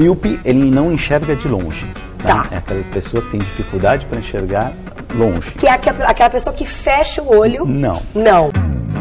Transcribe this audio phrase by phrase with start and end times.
[0.00, 1.86] míope, ele não enxerga de longe.
[2.22, 2.48] Tá.
[2.50, 4.72] É aquela pessoa que tem dificuldade para enxergar
[5.14, 5.50] longe.
[5.52, 7.66] Que é aquela pessoa que fecha o olho.
[7.66, 8.02] Não.
[8.14, 8.48] Não.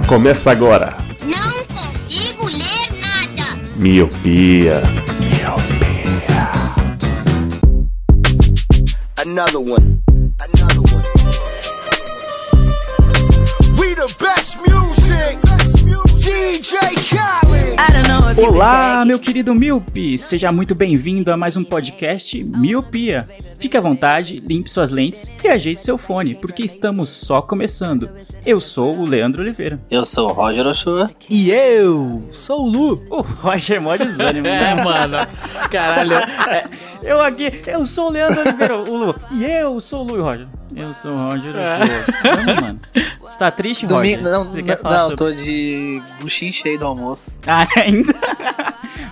[0.08, 0.94] Começa agora.
[1.24, 3.62] Não consigo ler nada.
[3.78, 4.82] Miopia.
[9.22, 10.02] Another one.
[10.54, 11.04] Another one.
[13.78, 15.38] We the best music.
[16.20, 16.78] DJ
[17.10, 17.49] Khaled.
[18.38, 20.18] Olá, meu querido Miope!
[20.18, 23.26] Seja muito bem-vindo a mais um podcast Miopia.
[23.58, 28.10] Fique à vontade, limpe suas lentes e ajeite seu fone, porque estamos só começando.
[28.46, 29.80] Eu sou o Leandro Oliveira.
[29.90, 31.10] Eu sou o Roger Ochoa.
[31.30, 33.04] E eu sou o Lu.
[33.10, 34.84] O Roger é mó desânimo, É, né?
[34.84, 35.18] mano.
[35.72, 36.16] Caralho.
[36.18, 36.66] É,
[37.02, 39.16] eu aqui, eu sou o Leandro Oliveira, o Lu.
[39.32, 40.48] E eu sou o Lu e o Roger.
[40.80, 42.36] Eu sou o Roger Ochoa.
[42.36, 42.80] Vamos, mano.
[43.20, 44.18] Você tá triste, Roger?
[44.18, 45.18] Domingo, não, Você não, quer falar não, sobre...
[45.18, 47.38] tô de buchinho cheio do almoço.
[47.46, 48.14] Ah, ainda?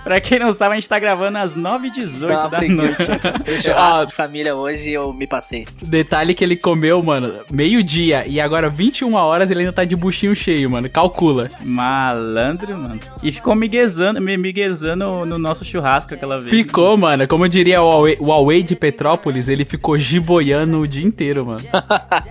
[0.04, 3.08] Pra quem não sabe, a gente tá gravando às 9h18 Tá uma da preguiça.
[3.08, 3.20] noite.
[3.44, 5.66] Tem churrasco de família hoje e eu me passei.
[5.82, 8.24] Detalhe que ele comeu, mano, meio-dia.
[8.26, 10.88] E agora, 21 horas, ele ainda tá de buchinho cheio, mano.
[10.88, 11.50] Calcula.
[11.64, 13.00] Malandro, mano.
[13.22, 16.50] E ficou miguezando, me miguezando no nosso churrasco aquela vez.
[16.50, 17.26] Ficou, mano.
[17.26, 21.60] Como diria o Huawei, o Huawei de Petrópolis, ele ficou giboiando o dia inteiro, mano.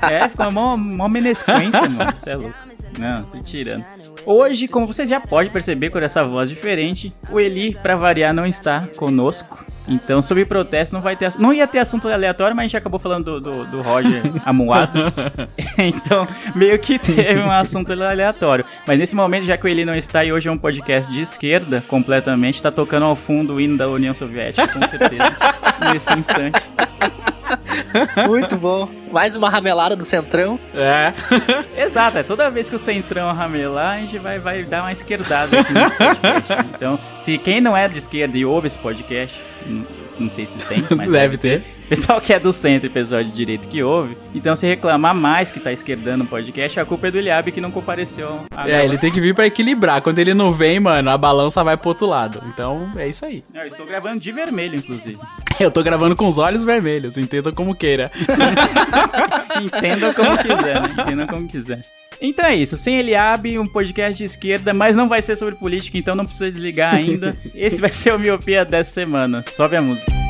[0.01, 2.13] É, ficou uma mó, mó menesquência, mano.
[2.17, 2.55] Você é louco.
[2.97, 3.83] Não, tô tirando.
[4.25, 8.45] Hoje, como vocês já podem perceber por essa voz diferente, o Eli, pra variar, não
[8.45, 9.65] está conosco.
[9.87, 11.31] Então, sobre protesto, não vai ter.
[11.39, 14.99] Não ia ter assunto aleatório, mas a gente acabou falando do, do, do Roger amuado.
[15.79, 18.65] então, meio que teve um assunto aleatório.
[18.85, 21.21] Mas nesse momento, já que o Eli não está e hoje é um podcast de
[21.21, 25.37] esquerda completamente, tá tocando ao fundo o hino da União Soviética, com certeza.
[25.93, 26.69] nesse instante.
[28.27, 28.89] Muito bom.
[29.11, 30.59] Mais uma ramelada do Centrão.
[30.73, 31.13] É.
[31.81, 35.61] Exato, é toda vez que o Centrão ramelar, a gente vai, vai dar uma esquerdada
[35.61, 36.53] aqui nesse podcast.
[36.77, 39.41] Então, se quem não é de esquerda e ouve esse podcast,
[40.19, 41.63] não, sei se tem, mas Deve ter.
[41.89, 45.49] Pessoal que é do centro e pessoal de direita que ouve, então se reclamar mais
[45.49, 48.41] que tá esquerdando o podcast, a culpa é do Eliabe que não compareceu.
[48.65, 50.01] É, ele tem que vir pra equilibrar.
[50.01, 52.41] Quando ele não vem, mano, a balança vai pro outro lado.
[52.47, 53.43] Então, é isso aí.
[53.53, 55.17] Eu estou gravando de vermelho, inclusive.
[55.59, 58.11] Eu tô gravando com os olhos vermelhos, entenda como queira.
[59.61, 60.89] Entendam como quiser, né?
[60.91, 61.79] Entendam como quiser.
[62.21, 65.97] Então é isso, sem Eliabe, um podcast de esquerda, mas não vai ser sobre política,
[65.97, 67.37] então não precisa desligar ainda.
[67.53, 69.43] Esse vai ser o Miopia dessa semana.
[69.43, 70.26] Sobe a música.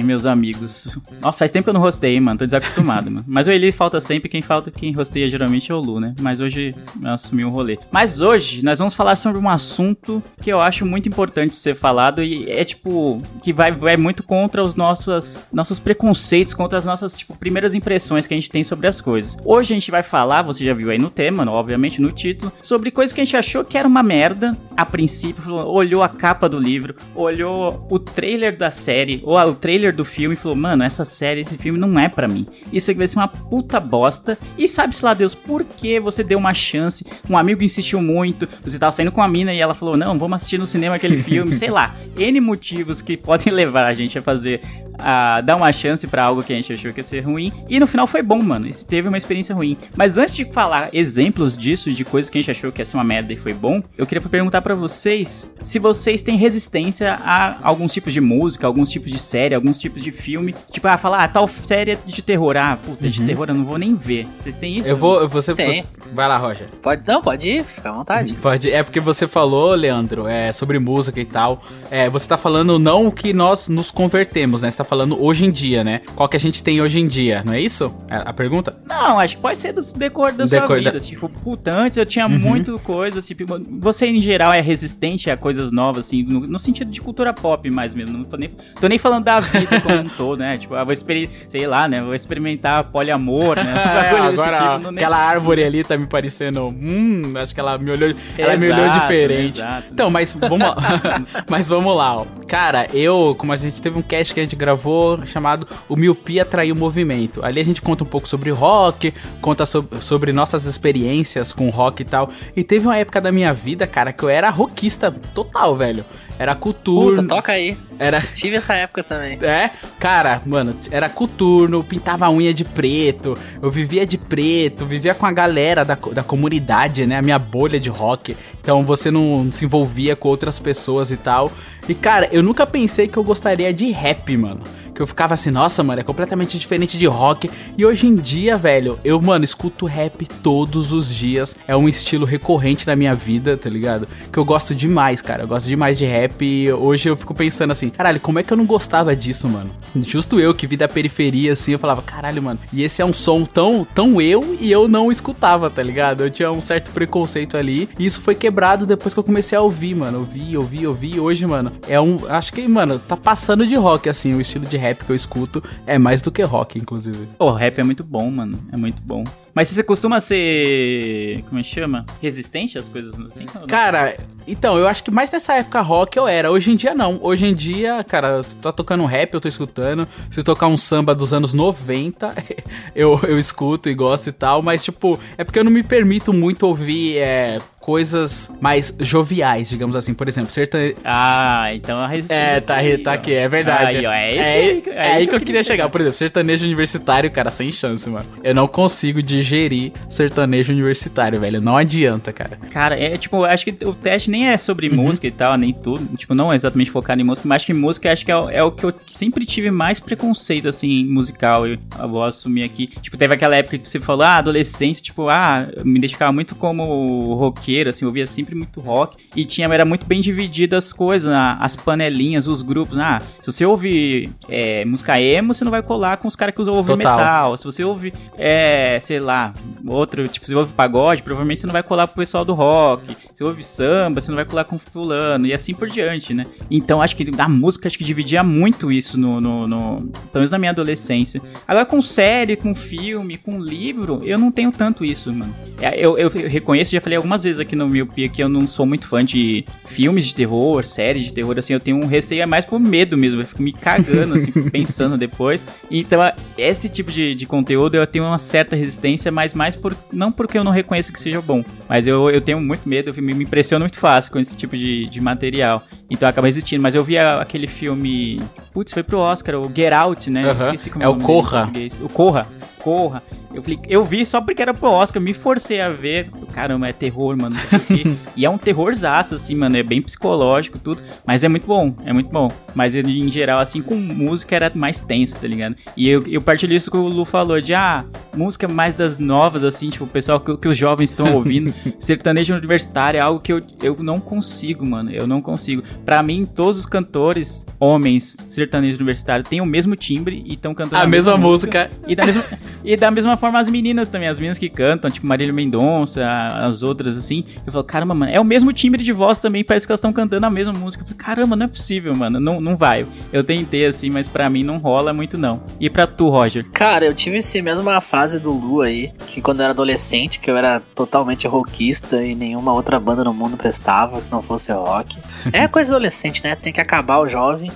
[0.00, 0.96] Meus amigos.
[1.20, 2.38] Nossa, faz tempo que eu não rostei, mano.
[2.38, 3.24] Tô desacostumado, mano.
[3.26, 4.28] Mas o Eli falta sempre.
[4.28, 6.14] Quem falta, quem rosteia geralmente é o Lu, né?
[6.20, 6.72] Mas hoje
[7.02, 7.78] eu assumi o rolê.
[7.90, 12.22] Mas hoje nós vamos falar sobre um assunto que eu acho muito importante ser falado.
[12.22, 13.20] E é tipo.
[13.42, 18.26] Que vai, vai muito contra os nossos, nossos preconceitos, contra as nossas, tipo, primeiras impressões
[18.26, 19.36] que a gente tem sobre as coisas.
[19.44, 22.90] Hoje a gente vai falar, você já viu aí no tema, obviamente no título, sobre
[22.90, 25.54] coisas que a gente achou que era uma merda a princípio.
[25.54, 30.34] Olhou a capa do livro, olhou o trailer da série, ou o trailer do filme
[30.34, 32.46] e falou: Mano, essa série, esse filme não é pra mim.
[32.70, 34.38] Isso aqui vai ser uma puta bosta.
[34.58, 37.06] E sabe-se lá, Deus, por que você deu uma chance?
[37.28, 40.36] Um amigo insistiu muito, você tava saindo com a mina e ela falou: Não, vamos
[40.36, 41.94] assistir no cinema aquele filme, sei lá.
[42.16, 44.60] N motivos que podem levar a gente a fazer.
[45.02, 47.52] A dar uma chance pra algo que a gente achou que ia ser ruim.
[47.68, 48.66] E no final foi bom, mano.
[48.68, 49.76] Isso teve uma experiência ruim.
[49.96, 52.96] Mas antes de falar exemplos disso, de coisas que a gente achou que ia ser
[52.96, 57.56] uma merda e foi bom, eu queria perguntar pra vocês se vocês têm resistência a
[57.62, 60.54] alguns tipos de música, alguns tipos de série, alguns tipos de filme.
[60.70, 62.56] Tipo, ah, falar, ah, tal série é de terror.
[62.56, 64.26] Ah, puta, de terror eu não vou nem ver.
[64.40, 64.88] Vocês têm isso?
[64.88, 65.28] Eu vou.
[65.28, 65.66] Você, Sim.
[65.82, 66.68] você- Vai lá, Roger.
[66.82, 68.34] Pode, não, pode ir, fica à vontade.
[68.42, 71.62] Pode, é porque você falou, Leandro, é, sobre música e tal.
[71.90, 74.70] É, você tá falando não o que nós nos convertemos, né?
[74.70, 76.02] Você tá falando hoje em dia, né?
[76.14, 77.90] Qual que a gente tem hoje em dia, não é isso?
[78.10, 78.76] É a pergunta?
[78.86, 80.92] Não, acho que pode ser do decor da sua Decor vida.
[80.92, 83.44] da- Tipo, puta, antes eu tinha muito coisa, tipo,
[83.80, 87.70] você em geral é resistente a coisas novas, assim, no, no sentido de cultura pop
[87.70, 88.18] mais mesmo.
[88.18, 90.58] Não tô nem, tô nem falando da vida como um todo, né?
[90.58, 92.02] Tipo, ah, vou experimentar, sei lá, né?
[92.02, 93.70] Vou experimentar poliamor, né?
[94.02, 96.68] É, agora, tipo, não nem- aquela árvore ali tá me parecendo.
[96.68, 98.14] Hum, acho que ela me olhou.
[98.36, 99.58] Ela me olhou Exato, diferente.
[99.60, 99.86] exato.
[99.90, 100.76] Então, mas vamos lá.
[101.48, 102.26] mas vamos lá, ó.
[102.46, 104.81] Cara, eu, como a gente teve um cast que a gente gravou
[105.26, 107.44] chamado O Miopia Traiu o Movimento.
[107.44, 112.02] Ali a gente conta um pouco sobre rock, conta so- sobre nossas experiências com rock
[112.02, 112.30] e tal.
[112.56, 116.04] E teve uma época da minha vida, cara, que eu era rockista total, velho.
[116.42, 117.22] Era cultura.
[117.22, 117.76] Puta, toca aí.
[118.00, 118.20] Era.
[118.34, 119.38] Tive essa época também.
[119.40, 125.14] É, cara, mano, era coturno, pintava a unha de preto, eu vivia de preto, vivia
[125.14, 127.18] com a galera da, da comunidade, né?
[127.18, 128.36] A minha bolha de rock.
[128.60, 131.50] Então você não se envolvia com outras pessoas e tal.
[131.88, 134.62] E, cara, eu nunca pensei que eu gostaria de rap, mano.
[134.94, 137.50] Que eu ficava assim, nossa, mano, é completamente diferente de rock.
[137.76, 141.56] E hoje em dia, velho, eu, mano, escuto rap todos os dias.
[141.66, 144.06] É um estilo recorrente na minha vida, tá ligado?
[144.32, 145.44] Que eu gosto demais, cara.
[145.44, 146.44] Eu gosto demais de rap.
[146.44, 149.70] E hoje eu fico pensando assim, caralho, como é que eu não gostava disso, mano?
[149.96, 152.60] Justo eu que vi da periferia, assim, eu falava, caralho, mano.
[152.72, 156.22] E esse é um som tão, tão eu e eu não escutava, tá ligado?
[156.22, 157.88] Eu tinha um certo preconceito ali.
[157.98, 160.18] E isso foi quebrado depois que eu comecei a ouvir, mano.
[160.18, 160.56] Ouvir,
[160.86, 161.14] ouvir.
[161.14, 162.16] E hoje, mano, é um.
[162.28, 164.34] Acho que, mano, tá passando de rock, assim.
[164.34, 167.28] O estilo de rap que eu escuto é mais do que rock, inclusive.
[167.38, 168.58] O rap é muito bom, mano.
[168.72, 169.24] É muito bom.
[169.54, 171.42] Mas você costuma ser.
[171.48, 172.04] Como é que chama?
[172.20, 173.46] Resistente às coisas assim?
[173.68, 176.50] Cara, então, eu acho que mais nessa época rock eu era.
[176.50, 177.18] Hoje em dia não.
[177.22, 180.08] Hoje em dia, cara, se tá tocando um rap, eu tô escutando.
[180.30, 182.30] Se tocar um samba dos anos 90,
[182.94, 184.62] eu, eu escuto e gosto e tal.
[184.62, 189.96] Mas, tipo, é porque eu não me permito muito ouvir é, coisas mais joviais, digamos
[189.96, 190.14] assim.
[190.14, 190.96] Por exemplo, sertanejo.
[191.04, 192.40] Ah, então a resistência.
[192.42, 193.14] É, tá, aí, tá ó.
[193.14, 193.98] aqui, é verdade.
[193.98, 195.88] Aí, ó, é é, aí, aí, é aí que eu queria chegar.
[195.90, 198.24] Por exemplo, sertanejo universitário, cara, sem chance, mano.
[198.42, 201.60] Eu não consigo digerir sertanejo universitário, velho.
[201.60, 202.56] Não adianta, cara.
[202.70, 206.16] Cara, é tipo, acho que o teste nem é sobre música e tal, nem tudo.
[206.16, 208.48] Tipo, não é exatamente focado em música, mas acho que música acho que é, o-
[208.50, 211.66] é o que eu sempre tive mais preconceito, assim, musical.
[211.66, 212.86] Eu, eu vou assumir aqui.
[212.86, 217.34] Tipo, teve aquela época que você falou, ah, adolescência, tipo, ah, me identificava muito como
[217.72, 219.16] roqueiro, assim, eu ouvia sempre muito rock.
[219.34, 222.98] E tinha, era muito bem dividido as coisas, as panelinhas, os grupos.
[222.98, 226.60] Ah, se você ouve é, música emo, você não vai colar com os caras que
[226.60, 227.56] usam ouvem metal.
[227.56, 229.52] Se você ouve, é, sei lá,
[229.86, 233.16] outro, tipo, se você ouve pagode, provavelmente você não vai colar pro pessoal do rock.
[233.34, 236.44] Se ouve samba, você não vai colar com fulano, e assim por diante, né?
[236.70, 240.50] Então acho que a música acho que dividia muito isso no, no, no- pelo menos
[240.50, 241.40] na minha adolescência.
[241.66, 245.54] Agora com série, com filme, com livro, eu não tenho tanto isso, mano.
[245.80, 248.66] É, Eu, eu, eu reconheço, já falei algumas vezes aqui no Miopia que eu não
[248.66, 252.42] sou muito fã de filmes de terror, séries de terror, assim, eu tenho um receio
[252.42, 255.66] é mais por medo mesmo, eu fico me cagando, assim, pensando depois.
[255.90, 256.20] Então,
[256.56, 260.58] esse tipo de, de conteúdo eu tenho uma certa resistência, mas mais por, não porque
[260.58, 263.44] eu não reconheço que seja bom, mas eu, eu tenho muito medo, eu me, me
[263.44, 265.82] impressiono muito fácil com esse tipo de, de material.
[266.10, 268.40] Então acaba resistindo, mas eu vi aquele filme,
[268.72, 270.56] putz, foi pro Oscar, o Get Out, né?
[270.60, 271.58] Esqueci como É o nome dele em Corra.
[271.62, 272.00] português.
[272.00, 272.46] O Corra.
[272.82, 273.22] Corra.
[273.54, 276.30] Eu falei, eu vi só porque era pro Oscar, me forcei a ver.
[276.54, 277.56] Caramba, é terror, mano.
[277.56, 278.16] Não sei o quê.
[278.36, 279.76] e é um terrorzaço, assim, mano.
[279.76, 281.02] É bem psicológico, tudo.
[281.26, 282.50] Mas é muito bom, é muito bom.
[282.74, 285.76] Mas em geral, assim, com música era mais tenso, tá ligado?
[285.96, 288.04] E eu, eu partilho isso que o Lu falou, de ah,
[288.36, 291.72] música mais das novas, assim, tipo, o pessoal que, que os jovens estão ouvindo.
[291.98, 295.10] Sertanejo universitário é algo que eu, eu não consigo, mano.
[295.10, 295.82] Eu não consigo.
[296.04, 301.02] Pra mim, todos os cantores, homens, sertanejo universitário, têm o mesmo timbre e estão cantando
[301.02, 301.90] A mesma música.
[302.06, 302.44] e da, mesma,
[302.84, 306.82] e da mesma forma as meninas também, as meninas que cantam, tipo Marília Mendonça, as
[306.82, 307.44] outras assim.
[307.66, 310.12] Eu falo, caramba, mano, é o mesmo timbre de voz também, parece que elas estão
[310.12, 311.02] cantando a mesma música.
[311.02, 313.06] Eu falo, caramba, não é possível, mano, não, não vai.
[313.32, 315.62] Eu tentei assim, mas pra mim não rola muito não.
[315.80, 316.64] E pra tu, Roger?
[316.72, 320.50] Cara, eu tive esse mesma fase do Lu aí, que quando eu era adolescente, que
[320.50, 325.18] eu era totalmente rockista e nenhuma outra banda no mundo prestava se não fosse rock.
[325.52, 326.56] É coisa de adolescente, né?
[326.56, 327.70] Tem que acabar o jovem.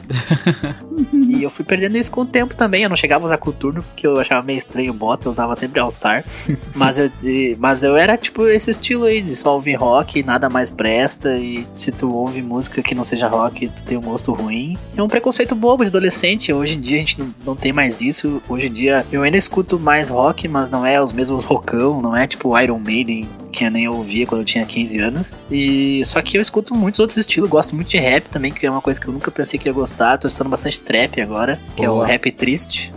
[1.12, 2.82] e eu fui perdendo isso com o tempo também.
[2.82, 5.80] Eu não chegava a usar coturno porque eu achava meio estranho bota, eu usava sempre
[5.80, 6.24] All Star.
[6.74, 7.10] mas, eu,
[7.58, 11.36] mas eu era tipo esse estilo aí, de só ouvir rock e nada mais presta.
[11.36, 14.76] E se tu ouve música que não seja rock, tu tem um gosto ruim.
[14.96, 16.52] É um preconceito bobo de adolescente.
[16.52, 18.42] Hoje em dia a gente não, não tem mais isso.
[18.48, 22.16] Hoje em dia eu ainda escuto mais rock, mas não é os mesmos rockão, não
[22.16, 25.34] é tipo Iron Maiden, que eu nem ouvia quando eu tinha 15 anos.
[25.50, 28.70] E só que eu escuto muitos outros estilos, gosto muito de rap também, que é
[28.70, 30.18] uma coisa que eu nunca pensei que ia gostar.
[30.18, 32.06] Tô escutando bastante trap agora, que é o Boa.
[32.06, 32.92] rap triste.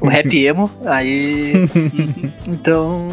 [0.00, 1.52] O rap emo, aí.
[2.46, 3.08] então.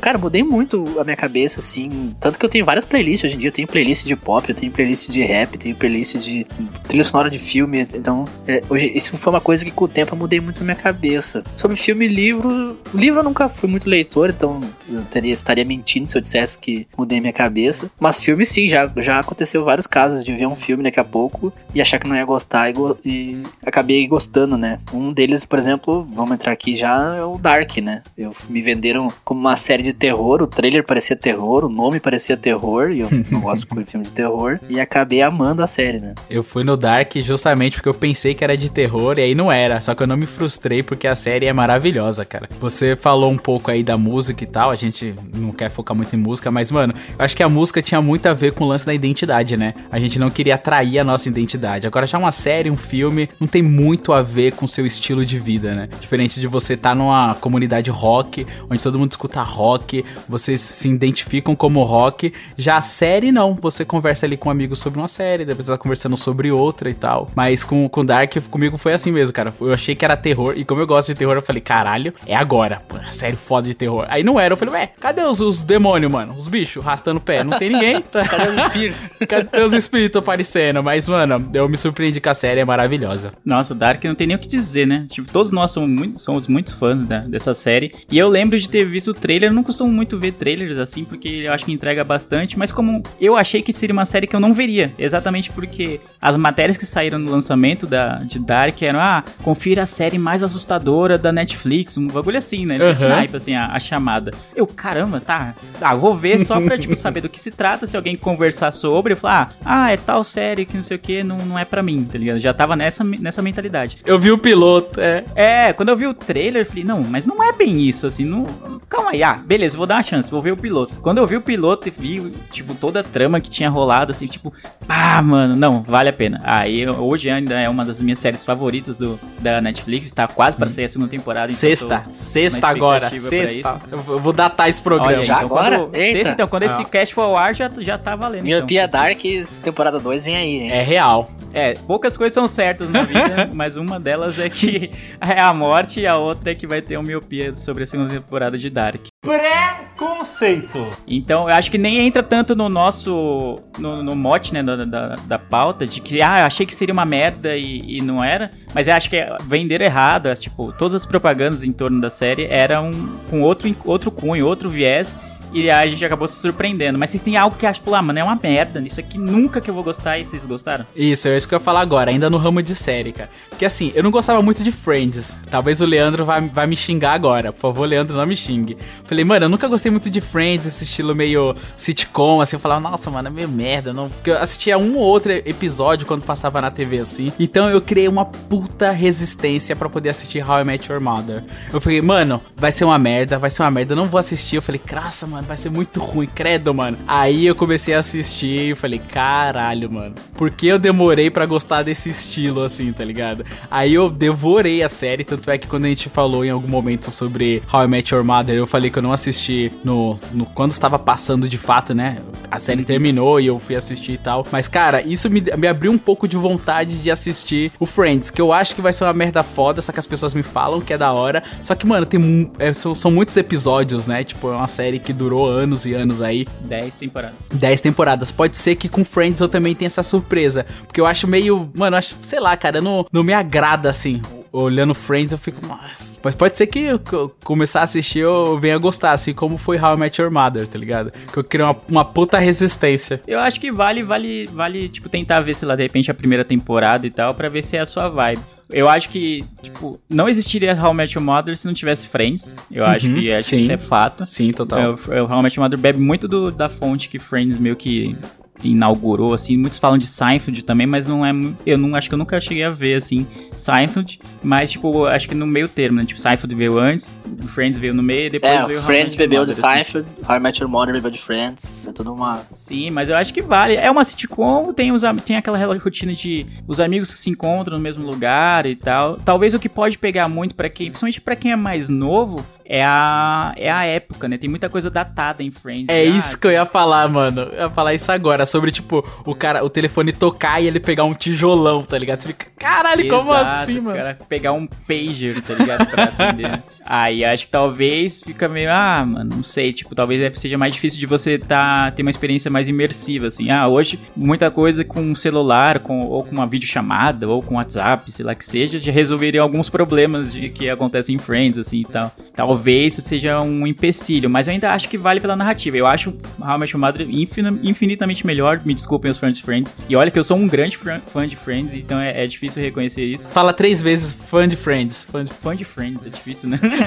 [0.00, 2.14] Cara, mudei muito a minha cabeça, assim.
[2.20, 3.24] Tanto que eu tenho várias playlists.
[3.28, 6.16] Hoje em dia eu tenho playlist de pop, eu tenho playlist de rap, tenho playlist
[6.18, 6.46] de
[6.84, 7.80] trilha sonora de filme.
[7.94, 10.64] Então, é, hoje, isso foi uma coisa que com o tempo eu mudei muito a
[10.64, 11.42] minha cabeça.
[11.56, 12.78] Sobre filme e livro.
[12.94, 16.86] Livro eu nunca fui muito leitor, então eu teria, estaria mentindo se eu dissesse que
[16.96, 17.90] mudei minha cabeça.
[17.98, 21.52] Mas filme sim, já, já aconteceu vários casos de ver um filme daqui a pouco
[21.74, 24.78] e achar que não ia gostar e, go- e acabei gostando, né?
[24.92, 28.02] Um deles, por exemplo, vamos entrar aqui já, é o Dark, né?
[28.16, 32.36] Eu, me venderam como uma série de terror, o trailer parecia terror, o nome parecia
[32.36, 36.14] terror, e eu não gosto de filme de terror, e acabei amando a série, né?
[36.28, 39.50] Eu fui no Dark justamente porque eu pensei que era de terror e aí não
[39.50, 39.80] era.
[39.80, 42.48] Só que eu não me frustrei porque a série é maravilhosa, cara.
[42.60, 46.14] Você falou um pouco aí da música e tal, a gente não quer focar muito
[46.14, 48.68] em música, mas, mano, eu acho que a música tinha muito a ver com o
[48.68, 49.74] lance da identidade, né?
[49.90, 51.86] A gente não queria atrair a nossa identidade.
[51.86, 55.24] Agora já uma série, um filme, não tem muito a ver com o seu estilo
[55.24, 55.77] de vida, né?
[55.86, 61.54] Diferente de você estar numa comunidade rock, onde todo mundo escuta rock, vocês se identificam
[61.54, 62.32] como rock.
[62.56, 63.54] Já a série, não.
[63.54, 66.94] Você conversa ali com amigos sobre uma série, depois você tá conversando sobre outra e
[66.94, 67.28] tal.
[67.34, 69.54] Mas com, com Dark, comigo foi assim mesmo, cara.
[69.60, 72.34] Eu achei que era terror, e como eu gosto de terror, eu falei, caralho, é
[72.34, 72.82] agora.
[72.88, 74.06] Pô, série foda de terror.
[74.08, 76.34] Aí não era, eu falei, ué, cadê os, os demônios, mano?
[76.36, 77.42] Os bichos arrastando o pé?
[77.44, 78.00] Não tem ninguém?
[78.02, 79.08] Tá- Cadê os espíritos?
[79.28, 80.82] Cadê os espíritos aparecendo?
[80.82, 83.32] Mas, mano, eu me surpreendi com a série, é maravilhosa.
[83.44, 85.06] Nossa, Dark não tem nem o que dizer, né?
[85.08, 87.92] Tipo, todos nós somos muito, somos muitos fãs da- dessa série.
[88.10, 89.50] E eu lembro de ter visto o trailer.
[89.50, 92.58] Eu não costumo muito ver trailers assim, porque eu acho que entrega bastante.
[92.58, 94.92] Mas como eu achei que seria uma série que eu não veria.
[94.98, 99.86] Exatamente porque as matérias que saíram no lançamento da, de Dark eram, ah, confira a
[99.86, 101.96] série mais assustadora da Netflix.
[101.98, 102.76] Um bagulho assim, né?
[102.76, 103.08] Aham.
[103.08, 104.30] naipe, assim, a, a chamada.
[104.54, 105.54] Eu, caramba, tá.
[105.80, 107.86] Ah, vou ver só pra, tipo, saber do que se trata.
[107.86, 111.00] Se alguém conversar sobre, eu falar, ah, ah, é tal série que não sei o
[111.00, 112.38] que, não, não é pra mim, tá ligado?
[112.38, 113.98] Já tava nessa, nessa mentalidade.
[114.04, 115.24] Eu vi o piloto, é.
[115.34, 118.24] É, quando eu vi o trailer, eu falei, não, mas não é bem isso, assim,
[118.24, 118.44] não...
[118.88, 120.94] Calma aí, ah, beleza, vou dar uma chance, vou ver o piloto.
[121.00, 124.26] Quando eu vi o piloto e vi, tipo, toda a trama que tinha rolado, assim,
[124.26, 124.52] tipo,
[124.88, 126.40] ah, mano, não, vale a pena.
[126.44, 130.56] Aí, eu- hoje ainda é uma das minhas séries favoritas do, da Netflix, tá quase
[130.56, 131.46] pra sair a segunda temporada.
[131.52, 133.80] então Sexta, sexta agora, sexta.
[133.92, 135.12] Eu vou- datar esse programa.
[135.12, 135.78] Olha, Já então, agora?
[135.80, 136.12] Quando, Eita.
[136.18, 138.44] sexta, então, quando esse cast for ao ar, já, já tá valendo.
[138.44, 139.00] Miopia então.
[139.00, 139.18] Dark,
[139.62, 140.70] temporada 2 vem aí, hein?
[140.70, 141.30] É real.
[141.52, 146.00] É, poucas coisas são certas na vida, mas uma delas é que é a morte
[146.00, 149.06] e a outra é que vai ter uma miopia sobre a segunda temporada de Dark.
[149.22, 150.88] Preconceito.
[151.06, 153.58] Então, eu acho que nem entra tanto no nosso.
[153.78, 156.92] no, no mote, né, da, da, da pauta, de que, ah, eu achei que seria
[156.92, 158.50] uma merda e, e não era.
[158.74, 160.26] Mas eu acho que é- venderam errado.
[160.28, 162.92] é, tipo, todas as propagandas em torno da série eram
[163.28, 165.16] com outro, outro cunho, outro viés.
[165.52, 166.98] E a gente acabou se surpreendendo.
[166.98, 168.80] Mas vocês têm algo que acham, tipo, ah, mano, é uma merda.
[168.80, 170.86] Isso aqui nunca que eu vou gostar e vocês gostaram?
[170.94, 173.30] Isso, é isso que eu ia falar agora, ainda no ramo de série, cara.
[173.48, 175.34] Porque assim, eu não gostava muito de Friends.
[175.50, 177.52] Talvez o Leandro vai, vai me xingar agora.
[177.52, 178.76] Por favor, Leandro, não me xingue.
[179.04, 182.56] Falei, mano, eu nunca gostei muito de Friends, esse estilo meio sitcom, assim.
[182.56, 183.92] Eu falava, nossa, mano, é meio merda.
[183.92, 184.08] Não...
[184.08, 187.32] Porque eu assistia um ou outro episódio quando passava na TV assim.
[187.38, 191.42] Então eu criei uma puta resistência pra poder assistir How I Met Your Mother.
[191.72, 194.56] Eu falei, mano, vai ser uma merda, vai ser uma merda, eu não vou assistir.
[194.56, 196.96] Eu falei, graça, mano, vai ser muito ruim, credo, mano.
[197.06, 201.82] Aí eu comecei a assistir e falei, caralho, mano, por que eu demorei pra gostar
[201.82, 203.44] desse estilo assim, tá ligado?
[203.70, 207.10] Aí eu devorei a série, tanto é que quando a gente falou em algum momento
[207.10, 210.72] sobre How I Met Your Mother, eu falei que eu não assisti no, no quando
[210.72, 212.18] estava passando de fato, né?
[212.50, 214.44] A série terminou e eu fui assistir e tal.
[214.50, 218.40] Mas, cara, isso me, me abriu um pouco de vontade de assistir o Friends, que
[218.40, 220.92] eu acho que vai ser uma merda foda, só que as pessoas me falam que
[220.92, 221.42] é da hora.
[221.62, 224.24] Só que, mano, tem é, são, são muitos episódios, né?
[224.24, 226.46] Tipo, é uma série que durou anos e anos aí.
[226.62, 227.36] 10 temporadas.
[227.52, 228.32] 10 temporadas.
[228.32, 230.64] Pode ser que com Friends eu também tenha essa surpresa.
[230.86, 231.70] Porque eu acho meio.
[231.76, 234.22] Mano, acho, sei lá, cara, não, não me agrada assim.
[234.50, 235.64] Olhando Friends, eu fico.
[235.66, 236.08] Nossa.
[236.24, 239.78] Mas pode ser que eu co- começar a assistir eu venha gostar, assim como foi
[239.78, 241.12] How I Met Your Mother, tá ligado?
[241.32, 243.20] Que eu criei uma, uma puta resistência.
[243.26, 246.44] Eu acho que vale, vale, vale, tipo, tentar ver, sei lá, de repente a primeira
[246.44, 248.40] temporada e tal, pra ver se é a sua vibe.
[248.70, 252.54] Eu acho que, tipo, não existiria How I Met Your Mother se não tivesse Friends.
[252.70, 253.62] Eu acho Uhum, que, acho que sim.
[253.62, 254.26] isso é fato.
[254.26, 254.92] Sim, total.
[254.94, 257.76] O- o How I Met Your Mother bebe muito do- da fonte que Friends meio
[257.76, 258.14] que
[258.62, 259.56] inaugurou, assim.
[259.56, 261.30] Muitos falam de Seinfeld também, mas não é...
[261.66, 264.20] Eu não acho que eu nunca cheguei a ver, assim, Seinfeld.
[264.42, 266.04] Mas, tipo, acho que no meio termo, né?
[266.04, 269.50] Tipo, Seinfeld veio antes, Friends veio no meio depois É, veio How Friends bebeu de
[269.52, 269.60] assim.
[269.62, 271.80] Seinfeld, How I Met Your Mother bebeu de Friends.
[271.82, 272.36] Foi tudo uma...
[272.52, 273.74] Sim, mas eu acho que vale.
[273.74, 277.82] É uma sitcom, tem, os, tem aquela rotina de os amigos que se encontram no
[277.82, 279.16] mesmo lugar e tal.
[279.16, 282.84] Talvez o que pode pegar muito pra quem, principalmente pra quem é mais novo, é
[282.84, 284.36] a, é a época, né?
[284.36, 285.86] Tem muita coisa datada em Friends.
[285.88, 287.40] É Ah, isso que eu ia falar, mano.
[287.42, 288.44] Eu ia falar isso agora.
[288.48, 292.20] Sobre, tipo, o cara, o telefone tocar e ele pegar um tijolão, tá ligado?
[292.20, 293.96] Você fica, caralho, como Exato, assim, mano?
[293.98, 295.86] Cara, pegar um pager, tá ligado?
[295.86, 296.62] Pra atender.
[296.88, 300.98] Aí acho que talvez fica meio, ah, mano, não sei, tipo, talvez seja mais difícil
[300.98, 303.50] de você tá, ter uma experiência mais imersiva, assim.
[303.50, 308.10] Ah, hoje muita coisa com um celular, com, ou com uma videochamada, ou com WhatsApp,
[308.10, 311.84] sei lá que seja, já resolveria alguns problemas de que acontecem em Friends, assim e
[311.84, 312.10] tal.
[312.34, 315.76] Talvez seja um empecilho, mas eu ainda acho que vale pela narrativa.
[315.76, 319.42] Eu acho How I Met Your Mother infin- infinitamente melhor, me desculpem os fãs de
[319.42, 319.76] Friends.
[319.88, 323.04] E olha que eu sou um grande fã de Friends, então é, é difícil reconhecer
[323.04, 323.28] isso.
[323.28, 325.04] Fala três vezes fã de Friends.
[325.04, 325.32] Fã de...
[325.34, 326.58] Fã de Friends, é difícil, né?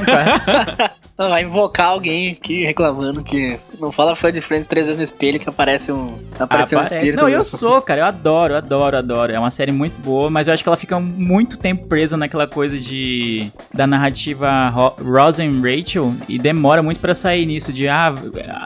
[1.17, 5.03] Não, vai invocar alguém aqui reclamando que não fala fã de Friends três vezes no
[5.03, 6.95] espelho que aparece um, aparece um Aparece.
[6.95, 7.21] espírito.
[7.21, 7.99] Não, eu sou, cara.
[7.99, 9.31] Eu adoro, adoro, adoro.
[9.31, 12.47] É uma série muito boa, mas eu acho que ela fica muito tempo presa naquela
[12.47, 17.87] coisa de da narrativa Ro Rosa e Rachel e demora muito pra sair nisso de
[17.87, 18.15] ah,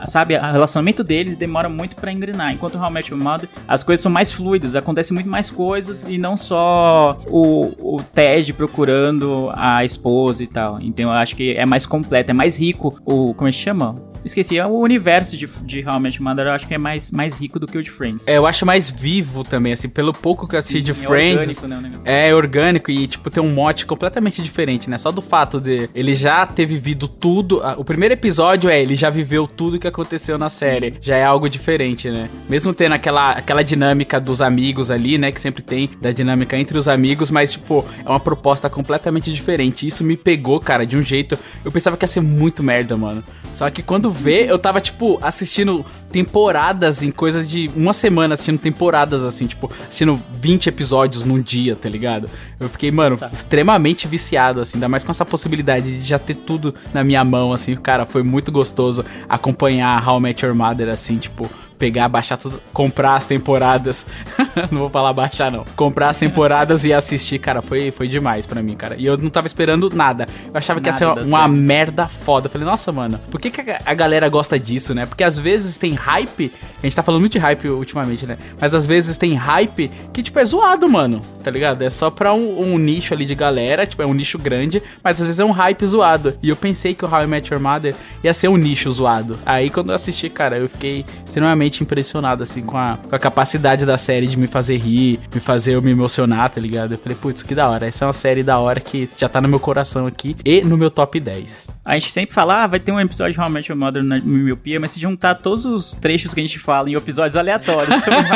[0.06, 2.52] sabe, o relacionamento deles demora muito pra engrenar.
[2.52, 6.04] Enquanto How I Met Your Mother, as coisas são mais fluidas, acontecem muito mais coisas
[6.08, 10.78] e não só o, o Ted procurando a esposa e tal.
[10.80, 13.94] Então acho que é mais completo, é mais rico o como é que chama?
[14.26, 17.12] Esqueci, é o universo de, de How I Met Mother, eu acho que é mais,
[17.12, 18.26] mais rico do que o de Friends.
[18.26, 21.38] É, eu acho mais vivo também, assim, pelo pouco que eu assisti de é Friends.
[21.38, 22.08] orgânico, né, negócio.
[22.08, 24.98] É orgânico e, tipo, tem um mote completamente diferente, né?
[24.98, 27.62] Só do fato de ele já ter vivido tudo.
[27.76, 30.94] O primeiro episódio é, ele já viveu tudo que aconteceu na série.
[31.00, 32.28] Já é algo diferente, né?
[32.48, 35.30] Mesmo tendo aquela, aquela dinâmica dos amigos ali, né?
[35.30, 39.86] Que sempre tem da dinâmica entre os amigos, mas, tipo, é uma proposta completamente diferente.
[39.86, 41.38] Isso me pegou, cara, de um jeito.
[41.64, 43.22] Eu pensava que ia ser muito merda, mano.
[43.52, 48.58] Só que quando vê, eu tava, tipo, assistindo temporadas em coisas de uma semana, assistindo
[48.58, 52.28] temporadas, assim, tipo, assistindo 20 episódios num dia, tá ligado?
[52.58, 56.74] Eu fiquei, mano, extremamente viciado, assim, ainda mais com essa possibilidade de já ter tudo
[56.92, 61.18] na minha mão, assim, cara, foi muito gostoso acompanhar How I Met Your Mother, assim,
[61.18, 64.06] tipo, pegar, baixar tudo, comprar as temporadas.
[64.70, 65.64] não vou falar baixar, não.
[65.76, 68.94] Comprar as temporadas e assistir, cara, foi, foi demais pra mim, cara.
[68.96, 70.26] E eu não tava esperando nada.
[70.46, 72.46] Eu achava que ia ser Nada uma, merda foda.
[72.46, 75.06] Eu falei, nossa, mano, por que, que a a galera gosta disso, né?
[75.06, 78.36] Porque às vezes tem hype, a gente tá falando muito de hype ultimamente, né?
[78.60, 81.82] Mas às vezes tem hype que, tipo, é zoado, mano, tá ligado?
[81.82, 85.20] É só pra um, um nicho ali de galera, tipo, é um nicho grande, mas
[85.20, 86.36] às vezes é um hype zoado.
[86.42, 89.38] E eu pensei que o How I Met Your Mother ia ser um nicho zoado.
[89.44, 93.84] Aí quando eu assisti, cara, eu fiquei extremamente impressionado, assim, com a, com a capacidade
[93.84, 96.92] da série de me fazer rir, me fazer eu me emocionar, tá ligado?
[96.92, 97.86] Eu falei, putz, que da hora.
[97.86, 100.76] Essa é uma série da hora que já tá no meu coração aqui e no
[100.76, 101.68] meu top 10.
[101.84, 104.90] A gente sempre fala, ah, vai ter um episódio Met Your Mother na miopia, mas
[104.92, 108.26] se juntar todos os trechos que a gente fala em episódios aleatórios sobre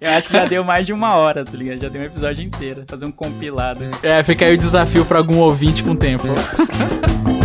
[0.00, 1.78] eu acho que já deu mais de uma hora, tá ligado?
[1.78, 3.84] Já deu um episódio inteiro, fazer um compilado.
[4.02, 6.26] É, fica aí o desafio pra algum ouvinte com o tempo.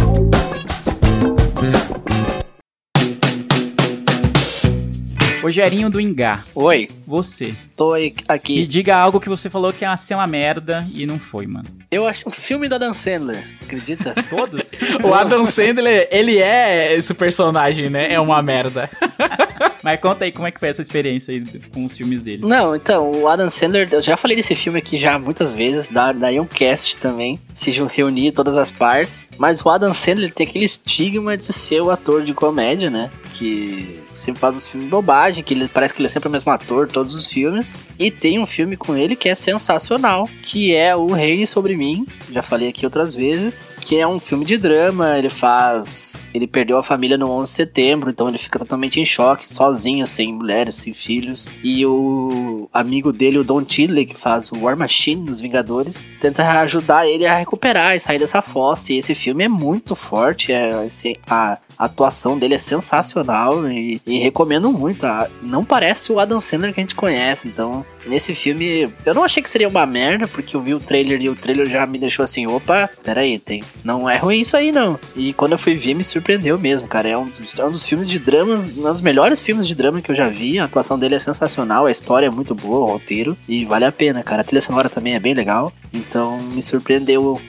[5.42, 7.46] Rogerinho do Engar, Oi, você.
[7.46, 7.96] estou
[8.28, 8.66] aqui.
[8.68, 11.66] diga algo que você falou que ia ser uma merda e não foi, mano.
[11.90, 14.14] Eu acho um filme do Adam Sandler, acredita?
[14.30, 14.72] Todos?
[15.04, 18.14] O Adam Sandler, ele é esse personagem, né?
[18.14, 18.90] É uma merda.
[19.84, 21.44] Mas conta aí como é que foi essa experiência aí
[21.74, 22.44] com os filmes dele.
[22.46, 26.12] Não, então, o Adam Sandler, eu já falei desse filme aqui já muitas vezes, dá,
[26.12, 30.66] daí um cast também, se reunir todas as partes, mas o Adam Sandler tem aquele
[30.66, 33.12] estigma de ser o ator de comédia, né?
[33.36, 36.52] Que sempre faz os filmes bobagem, que ele parece que ele é sempre o mesmo
[36.52, 37.76] ator, todos os filmes.
[38.00, 42.06] E tem um filme com ele que é sensacional, que é O Reine Sobre Mim,
[42.32, 46.24] já falei aqui outras vezes, que é um filme de drama, ele faz...
[46.34, 50.06] Ele perdeu a família no 11 de setembro, então ele fica totalmente em choque, sozinho,
[50.08, 51.50] sem mulheres, sem filhos.
[51.64, 56.48] E o amigo dele, o Don Tiddley, que faz o War Machine nos Vingadores, tenta
[56.62, 58.94] ajudar ele a recuperar e sair dessa fossa.
[58.94, 64.00] E esse filme é muito forte, é, esse- a a atuação dele é sensacional e,
[64.06, 65.04] e recomendo muito.
[65.04, 69.24] Ah, Não parece o Adam Sandler que a gente conhece, então nesse filme eu não
[69.24, 71.98] achei que seria uma merda, porque eu vi o trailer e o trailer já me
[71.98, 75.00] deixou assim, opa, peraí, tem, não é ruim isso aí não.
[75.16, 77.10] E quando eu fui ver me surpreendeu mesmo, cara.
[77.10, 80.02] É um dos, é um dos filmes de dramas, um dos melhores filmes de drama
[80.02, 80.60] que eu já vi.
[80.60, 83.92] A atuação dele é sensacional, a história é muito boa, o roteiro, e vale a
[83.92, 84.42] pena, cara.
[84.42, 87.40] A trilha sonora também é bem legal, então me surpreendeu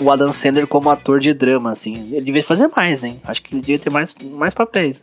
[0.00, 1.94] o, Adam Sandler como ator de drama, assim.
[2.12, 3.20] Ele devia fazer mais, hein?
[3.24, 5.00] Acho que ele devia ter mais, mais papéis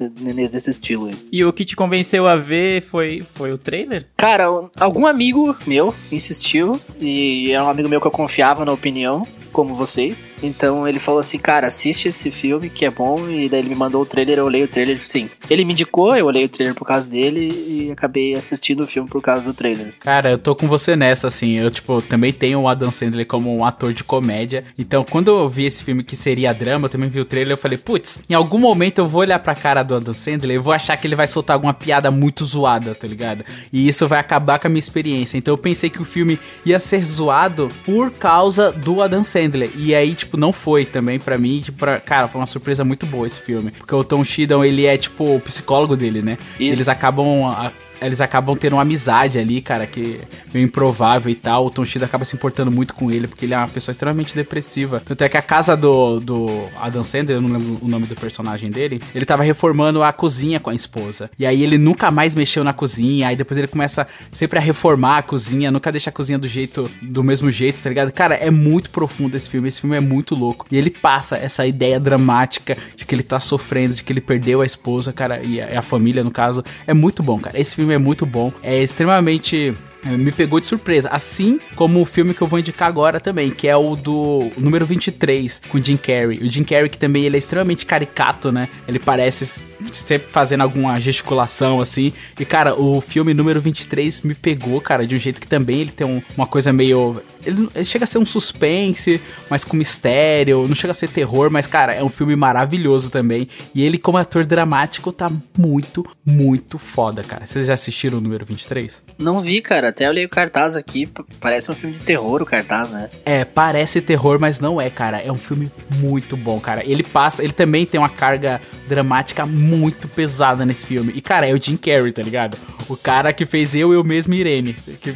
[0.51, 1.15] desse estilo aí.
[1.31, 4.05] E o que te convenceu a ver foi, foi o trailer?
[4.17, 4.45] Cara,
[4.79, 9.25] algum amigo meu insistiu, e era um amigo meu que eu confiava na opinião,
[9.55, 10.33] como vocês.
[10.43, 13.75] Então ele falou assim, cara, assiste esse filme que é bom, e daí ele me
[13.75, 15.29] mandou o trailer, eu olhei o trailer, sim.
[15.49, 19.07] Ele me indicou, eu olhei o trailer por causa dele, e acabei assistindo o filme
[19.07, 19.93] por causa do trailer.
[20.01, 21.53] Cara, eu tô com você nessa, assim.
[21.53, 24.65] Eu, tipo, também tenho o Adam Sandler como um ator de comédia.
[24.77, 27.57] Então, quando eu vi esse filme que seria drama, eu também vi o trailer, eu
[27.57, 30.73] falei, putz, em algum momento eu vou olhar pra cara do Adam Sandler e vou
[30.73, 33.45] achar que ele vai soltar alguma piada muito zoada, tá ligado?
[33.71, 35.37] E isso vai acabar com a minha experiência.
[35.37, 39.44] Então eu pensei que o filme ia ser zoado por causa do Adam Sandler.
[39.75, 41.61] E aí, tipo, não foi também pra mim.
[41.61, 43.71] Tipo, pra- cara, foi uma surpresa muito boa esse filme.
[43.71, 46.37] Porque o Tom Shiddle, ele é, tipo, o psicólogo dele, né?
[46.59, 46.75] Isso.
[46.75, 47.71] Eles acabam a-
[48.05, 51.65] eles acabam tendo uma amizade ali, cara, que é meio improvável e tal.
[51.65, 54.35] O Tom Shida acaba se importando muito com ele, porque ele é uma pessoa extremamente
[54.35, 55.01] depressiva.
[55.05, 56.47] Tanto é que a casa do, do
[56.79, 60.59] Adam Sandler, eu não lembro o nome do personagem dele, ele tava reformando a cozinha
[60.59, 61.29] com a esposa.
[61.37, 65.17] E aí ele nunca mais mexeu na cozinha, aí depois ele começa sempre a reformar
[65.19, 68.11] a cozinha, nunca deixa a cozinha do jeito, do mesmo jeito, tá ligado?
[68.11, 70.65] Cara, é muito profundo esse filme, esse filme é muito louco.
[70.71, 74.61] E ele passa essa ideia dramática de que ele tá sofrendo, de que ele perdeu
[74.61, 76.63] a esposa, cara, e a, a família, no caso.
[76.85, 77.59] É muito bom, cara.
[77.59, 78.51] Esse filme é muito bom.
[78.61, 81.09] É extremamente é, me pegou de surpresa.
[81.09, 84.85] Assim como o filme que eu vou indicar agora também, que é o do número
[84.85, 86.39] 23, com o Jim Carrey.
[86.39, 88.69] O Jim Carrey, que também ele é extremamente caricato, né?
[88.87, 92.13] Ele parece sempre fazendo alguma gesticulação assim.
[92.39, 95.91] E, cara, o filme número 23 me pegou, cara, de um jeito que também ele
[95.91, 97.21] tem um, uma coisa meio.
[97.45, 100.67] Ele, ele, chega a ser um suspense, mas com mistério.
[100.67, 103.47] Não chega a ser terror, mas, cara, é um filme maravilhoso também.
[103.73, 107.45] E ele, como ator dramático, tá muito, muito foda, cara.
[107.45, 109.03] Vocês já assistiram o número 23?
[109.19, 112.91] Não vi, cara até olhei o cartaz aqui, parece um filme de terror o cartaz,
[112.91, 113.09] né?
[113.25, 115.21] É, parece terror, mas não é, cara.
[115.21, 116.83] É um filme muito bom, cara.
[116.85, 121.13] Ele passa, ele também tem uma carga dramática muito pesada nesse filme.
[121.15, 122.57] E, cara, é o Jim Carrey, tá ligado?
[122.89, 124.73] O cara que fez eu e o mesmo Irene.
[124.73, 125.13] Que,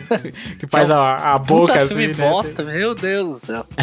[0.58, 1.88] que faz a, a boca Puta assim.
[1.90, 2.14] filme né?
[2.14, 3.66] bosta, meu Deus do céu.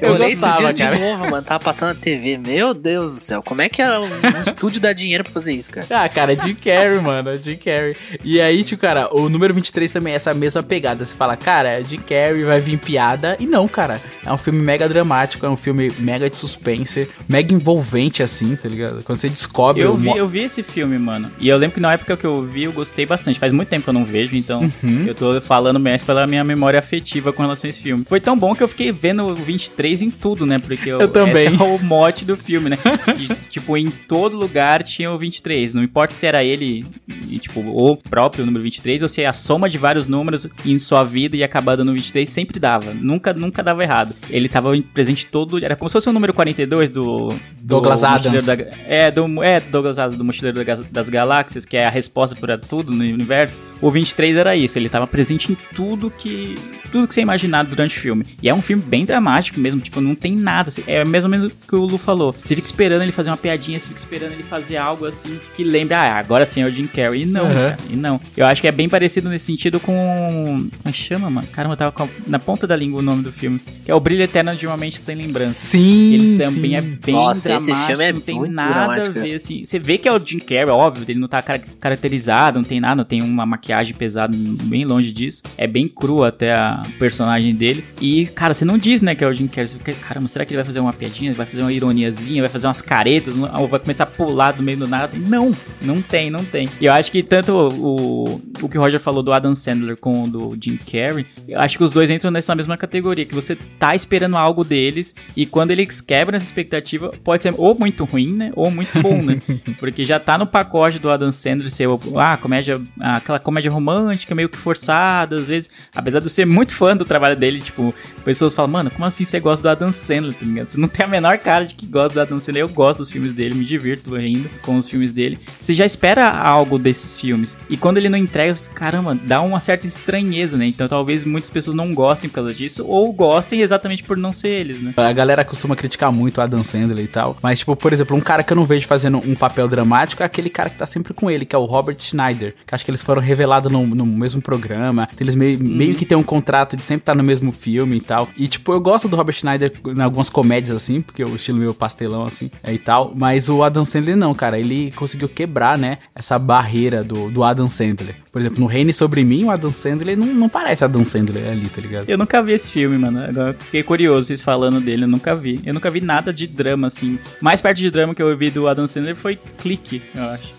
[0.00, 0.96] Eu eu olhei gostava, esses dias cara.
[0.96, 1.42] de novo, mano.
[1.42, 2.38] Tava passando na TV.
[2.38, 3.42] Meu Deus do céu.
[3.42, 5.86] Como é que é um, um estúdio dá dinheiro pra fazer isso, cara?
[5.98, 7.96] Ah, cara, é Jim Carrey, mano, é Jim Carrey.
[8.22, 11.04] E aí, tipo, cara, o número 23 também é essa mesma pegada.
[11.04, 13.36] Você fala, cara, é Jim Carrey, vai vir piada.
[13.40, 17.52] E não, cara, é um filme mega dramático, é um filme mega de suspense, mega
[17.52, 19.02] envolvente, assim, tá ligado?
[19.04, 19.82] Quando você descobre...
[19.82, 21.30] Eu vi, eu vi esse filme, mano.
[21.38, 23.38] E eu lembro que na época que eu vi, eu gostei bastante.
[23.38, 25.04] Faz muito tempo que eu não vejo, então Uhum.
[25.06, 28.04] eu tô falando mais pela minha memória afetiva com relação a esse filme.
[28.08, 30.58] Foi tão bom que eu fiquei vendo o 23 em tudo, né?
[30.58, 31.48] Porque Eu também.
[31.48, 32.78] esse é o mote do filme, né?
[33.16, 35.74] De, tipo, em todo lugar tinha o 23.
[35.74, 36.86] Não importa se era ele,
[37.28, 40.78] e, tipo, o próprio número 23, ou se é a soma de vários números em
[40.78, 42.92] sua vida e acabando no 23, sempre dava.
[42.92, 44.14] Nunca, nunca dava errado.
[44.28, 45.64] Ele tava em presente todo.
[45.64, 47.28] Era como se fosse o número 42 do.
[47.30, 48.44] do Douglas Adams.
[48.44, 48.54] Da,
[48.86, 52.58] é, do, é, Douglas Adams, do Mochileiro da- das Galáxias, que é a resposta para
[52.58, 53.62] tudo no universo.
[53.80, 56.54] O 23 era isso, ele tava presente em tudo que.
[56.92, 58.24] Tudo que você imaginar durante o filme.
[58.42, 60.72] E é um filme bem dramático mesmo, tipo, não tem nada.
[60.86, 62.32] É mais ou menos o que o Lu falou.
[62.32, 65.62] Você fica esperando ele fazer uma piadinha, você fica esperando ele fazer algo assim que
[65.62, 67.22] lembra, ah, agora sim é o Jim Carrey.
[67.22, 67.50] E não, Uhum.
[67.50, 68.18] cara, e não.
[68.36, 69.92] Eu acho que é bem parecido nesse sentido com.
[69.94, 71.46] Como é que chama, mano?
[71.48, 73.60] Caramba, eu tava com a- na ponta da língua o nome do filme.
[73.84, 75.66] Que é O Brilho Eterno de uma Mente Sem Lembrança.
[75.66, 76.76] Sim, Ele também sim.
[76.76, 79.18] é bem Nossa, esse dramático, filme é não tem muito nada dramático.
[79.18, 79.64] a ver, assim.
[79.64, 82.80] Você vê que é o Jim Carrey, óbvio, ele não tá car- caracterizado, não tem
[82.80, 85.42] nada, não tem uma maquiagem pesada, bem longe disso.
[85.56, 87.84] É bem cru até a personagem dele.
[88.00, 89.66] E, cara, você não diz, né, que é o Jim Carrey.
[89.68, 92.50] Você fica, caramba, será que ele vai fazer uma piadinha, vai fazer uma ironiazinha, vai
[92.50, 95.10] fazer umas caretas, ou vai começar a pular do meio do nada?
[95.16, 96.68] Não, não tem, não tem.
[96.80, 100.24] E eu acho que tanto o, o que o Roger falou do Adam Sandler com
[100.24, 103.54] o do Jim Carrey, eu acho que os dois entram nessa mesma categoria, que você
[103.78, 108.34] tá esperando algo deles e quando eles quebram essa expectativa, pode ser ou muito ruim,
[108.34, 109.42] né, ou muito bom, né?
[109.78, 114.48] Porque já tá no pacote do Adam Sandler ser ah, comédia, aquela comédia romântica meio
[114.48, 118.54] que forçada, às vezes, apesar de eu ser muito fã do trabalho dele, tipo, pessoas
[118.54, 120.68] falam, mano, como assim você gosta do Adam Sandler, tá ligado?
[120.68, 123.10] Você não tem a menor cara de que gosta do Adam Sandler, eu gosto dos
[123.10, 125.38] filmes dele, me divirto rindo com os filmes dele.
[125.60, 129.40] Você já espera algo desses filmes, e quando ele não entrega, você fica, caramba, dá
[129.40, 130.66] uma certa estranheza, né?
[130.66, 134.48] Então talvez muitas pessoas não gostem por causa disso, ou gostem exatamente por não ser
[134.48, 134.92] eles, né?
[134.96, 137.36] A galera costuma criticar muito o Adam Sandler e tal.
[137.42, 140.26] Mas, tipo, por exemplo, um cara que eu não vejo fazendo um papel dramático é
[140.26, 142.54] aquele cara que tá sempre com ele, que é o Robert Schneider.
[142.66, 145.08] Que acho que eles foram revelados no, no mesmo programa.
[145.18, 148.28] Eles meio, meio que têm um contrato de sempre estar no mesmo filme e tal.
[148.36, 151.74] E, tipo, eu gosto do Robert Schneider em algumas comédias, assim, porque o estilo meio
[151.74, 153.12] pastelão, assim, é, e tal.
[153.14, 154.58] Mas o Adam Sandler não, cara.
[154.58, 158.16] Ele conseguiu quebrar, né, essa barreira do, do Adam Sandler.
[158.30, 161.68] Por exemplo, no Reine Sobre Mim, o Adam Sandler não, não parece Adam Sandler ali,
[161.68, 162.08] tá ligado?
[162.08, 163.22] Eu nunca vi esse filme, mano.
[163.24, 165.60] Agora eu fiquei curioso vocês falando dele, eu nunca vi.
[165.64, 167.18] Eu nunca vi nada de drama, assim.
[167.40, 170.54] Mais perto de drama que eu vi do Adam Sandler foi Clique, eu acho.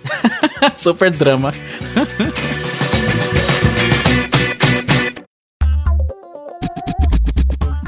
[0.75, 1.51] Super drama.